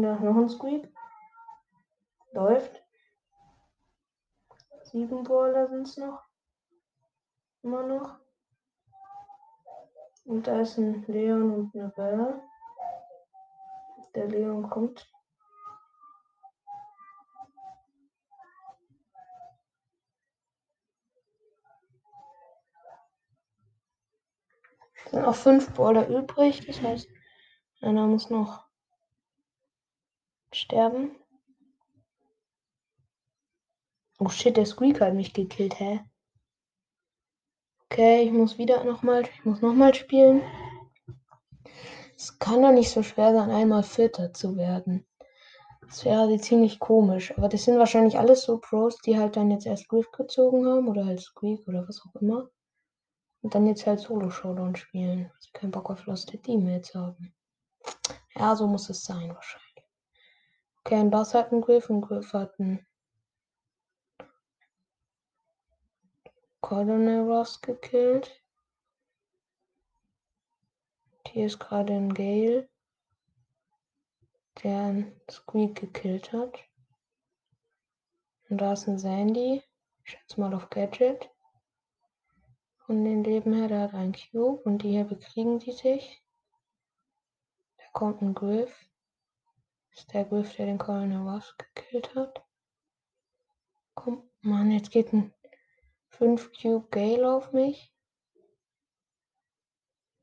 Noch 0.00 0.20
ein 0.20 0.48
Squeak. 0.48 0.92
Läuft. 2.32 2.82
Sieben 4.82 5.22
Brawler 5.22 5.68
sind 5.68 5.86
es 5.86 5.96
noch. 5.96 6.22
Immer 7.62 7.84
noch. 7.84 8.18
Und 10.24 10.46
da 10.46 10.62
ist 10.62 10.78
ein 10.78 11.04
Leon 11.06 11.50
und 11.52 11.74
eine 11.74 11.90
Bella. 11.90 12.42
Der 14.14 14.26
Leon 14.26 14.68
kommt. 14.68 15.08
Es 25.04 25.10
sind 25.10 25.22
noch 25.22 25.34
fünf 25.34 25.72
Brawler 25.74 26.08
übrig. 26.08 26.66
Das 26.66 26.80
heißt, 26.80 27.08
einer 27.80 28.06
muss 28.06 28.28
noch 28.30 28.64
sterben. 30.56 31.16
Oh 34.18 34.28
shit, 34.28 34.56
der 34.56 34.66
Squeak 34.66 35.00
hat 35.00 35.14
mich 35.14 35.32
gekillt, 35.32 35.78
hä? 35.80 36.00
Okay, 37.86 38.22
ich 38.22 38.32
muss 38.32 38.58
wieder 38.58 38.84
nochmal, 38.84 39.22
ich 39.22 39.44
muss 39.44 39.60
nochmal 39.60 39.94
spielen. 39.94 40.42
Es 42.16 42.38
kann 42.38 42.62
doch 42.62 42.72
nicht 42.72 42.90
so 42.90 43.02
schwer 43.02 43.34
sein, 43.34 43.50
einmal 43.50 43.82
Vierter 43.82 44.32
zu 44.32 44.56
werden. 44.56 45.06
Das 45.82 46.04
wäre 46.04 46.38
ziemlich 46.38 46.78
komisch. 46.78 47.36
Aber 47.36 47.48
das 47.48 47.64
sind 47.64 47.78
wahrscheinlich 47.78 48.18
alles 48.18 48.42
so 48.42 48.58
Pros, 48.58 48.96
die 48.98 49.18
halt 49.18 49.36
dann 49.36 49.50
jetzt 49.50 49.66
erst 49.66 49.88
Griff 49.88 50.10
gezogen 50.10 50.66
haben 50.66 50.88
oder 50.88 51.04
halt 51.04 51.20
Squeak 51.20 51.66
oder 51.68 51.86
was 51.86 52.00
auch 52.06 52.20
immer. 52.20 52.48
Und 53.42 53.54
dann 53.54 53.66
jetzt 53.66 53.86
halt 53.86 54.00
Solo-Showdown 54.00 54.74
spielen. 54.76 55.30
Keinen 55.52 55.70
Bock 55.70 55.90
auf 55.90 56.06
Lost 56.06 56.32
Teammates 56.42 56.94
haben. 56.94 57.34
Ja, 58.34 58.56
so 58.56 58.66
muss 58.66 58.88
es 58.88 59.04
sein 59.04 59.32
wahrscheinlich. 59.34 59.63
Okay, 60.86 60.96
ein 60.96 61.10
Bass 61.10 61.32
hat 61.32 61.50
einen 61.50 61.62
Griff, 61.62 61.88
ein 61.88 62.02
Griff 62.02 62.34
hat 62.34 62.60
einen 62.60 62.86
Colonel 66.60 67.22
Ross 67.22 67.62
gekillt. 67.62 68.44
Hier 71.26 71.46
ist 71.46 71.58
gerade 71.58 71.94
ein 71.94 72.12
Gale, 72.12 72.68
der 74.62 74.82
einen 74.82 75.20
Squeak 75.30 75.80
gekillt 75.80 76.34
hat. 76.34 76.58
Und 78.50 78.58
da 78.58 78.74
ist 78.74 78.86
ein 78.86 78.98
Sandy. 78.98 79.62
Ich 80.04 80.10
schätze 80.10 80.38
mal 80.38 80.52
auf 80.52 80.68
Gadget. 80.68 81.30
Von 82.84 83.06
den 83.06 83.24
Leben 83.24 83.54
her, 83.54 83.68
der 83.68 83.80
hat 83.80 83.94
einen 83.94 84.12
Cube 84.12 84.60
und 84.64 84.82
die 84.82 84.90
hier 84.90 85.04
bekriegen 85.04 85.60
die 85.60 85.72
sich. 85.72 86.22
Da 87.78 87.84
kommt 87.94 88.20
ein 88.20 88.34
Griff. 88.34 88.70
Ist 89.94 90.12
der 90.12 90.24
Griff, 90.24 90.56
der 90.56 90.66
den 90.66 90.78
Colonel 90.78 91.28
Ross 91.28 91.54
gekillt 91.56 92.14
hat. 92.16 92.44
Komm, 93.94 94.28
Mann, 94.40 94.72
jetzt 94.72 94.90
geht 94.90 95.12
ein 95.12 95.32
5 96.08 96.50
Cube 96.52 96.88
Gale 96.90 97.32
auf 97.32 97.52
mich. 97.52 97.94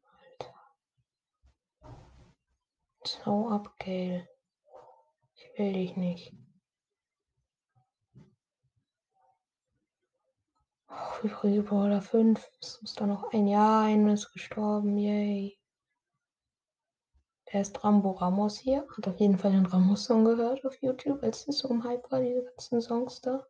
Alter. 0.03 0.53
Hau 3.25 3.49
ab, 3.49 3.73
Gale. 3.79 4.27
Ich 5.35 5.57
will 5.57 5.73
dich 5.73 5.95
nicht. 5.95 6.33
Oh, 10.89 11.23
übrige 11.23 11.63
Brawler 11.63 12.01
5. 12.01 12.45
Es 12.59 12.81
muss 12.81 12.93
da 12.95 13.07
noch 13.07 13.31
ein 13.31 13.47
Jahr, 13.47 13.85
einer 13.85 14.13
ist 14.13 14.33
gestorben. 14.33 14.97
Yay. 14.97 15.60
Der 17.51 17.61
ist 17.61 17.83
Rambo 17.83 18.11
Ramos 18.11 18.59
hier. 18.59 18.87
Hat 18.95 19.07
auf 19.07 19.19
jeden 19.19 19.37
Fall 19.37 19.51
den 19.51 19.65
Ramos-Song 19.65 20.23
gehört 20.23 20.65
auf 20.65 20.81
YouTube, 20.81 21.21
als 21.21 21.47
es 21.47 21.59
so 21.59 21.67
um 21.67 21.83
Hype 21.83 22.09
war, 22.09 22.21
diese 22.21 22.43
ganzen 22.43 22.81
Songs 22.81 23.19
da. 23.19 23.45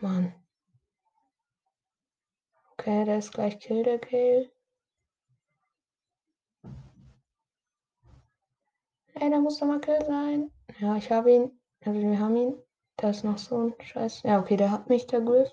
Mann. 0.00 0.34
Okay, 2.72 3.04
der 3.04 3.18
ist 3.18 3.32
gleich 3.32 3.58
Kill 3.58 3.82
der 3.82 3.98
Gale. 3.98 4.50
Ey, 9.14 9.30
da 9.30 9.38
muss 9.38 9.58
doch 9.58 9.66
mal 9.66 9.80
Kill 9.80 10.02
sein. 10.06 10.50
Ja, 10.78 10.96
ich 10.96 11.10
habe 11.10 11.32
ihn. 11.32 11.60
Also 11.84 12.00
wir 12.00 12.18
haben 12.18 12.36
ihn. 12.36 12.62
Da 12.96 13.10
ist 13.10 13.24
noch 13.24 13.38
so 13.38 13.68
ein 13.68 13.74
Scheiß. 13.80 14.22
Ja, 14.22 14.40
okay, 14.40 14.56
der 14.56 14.70
hat 14.70 14.88
mich, 14.88 15.06
der 15.06 15.22
Griff. 15.22 15.50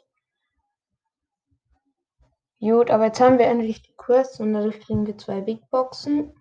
Gut, 2.59 2.89
aber 2.89 3.05
jetzt 3.05 3.19
haben 3.21 3.37
wir 3.37 3.45
endlich 3.45 3.83
die 3.83 3.95
Quest 3.95 4.39
und 4.39 4.53
dadurch 4.53 4.79
kriegen 4.79 5.05
wir 5.05 5.17
zwei 5.17 5.41
Big 5.41 5.69
Boxen. 5.69 6.33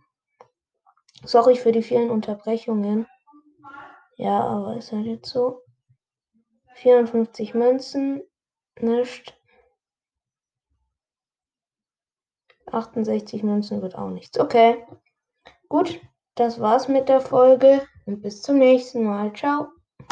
Sorry 1.25 1.57
für 1.57 1.73
die 1.73 1.83
vielen 1.83 2.11
Unterbrechungen. 2.11 3.07
Ja, 4.17 4.41
aber 4.41 4.77
ist 4.77 4.93
halt 4.93 5.07
jetzt 5.07 5.31
so. 5.31 5.63
54 6.75 7.55
Münzen, 7.55 8.23
nicht. 8.81 9.39
68 12.73 13.43
Münzen 13.43 13.83
wird 13.83 13.97
auch 13.97 14.11
nichts. 14.11 14.39
Okay. 14.39 14.87
Gut, 15.69 16.01
das 16.35 16.61
war's 16.61 16.89
mit 16.89 17.09
der 17.09 17.21
Folge 17.21 17.87
und 18.07 18.23
bis 18.23 18.43
zum 18.43 18.59
nächsten 18.59 19.05
Mal. 19.05 19.33
Ciao. 19.35 19.69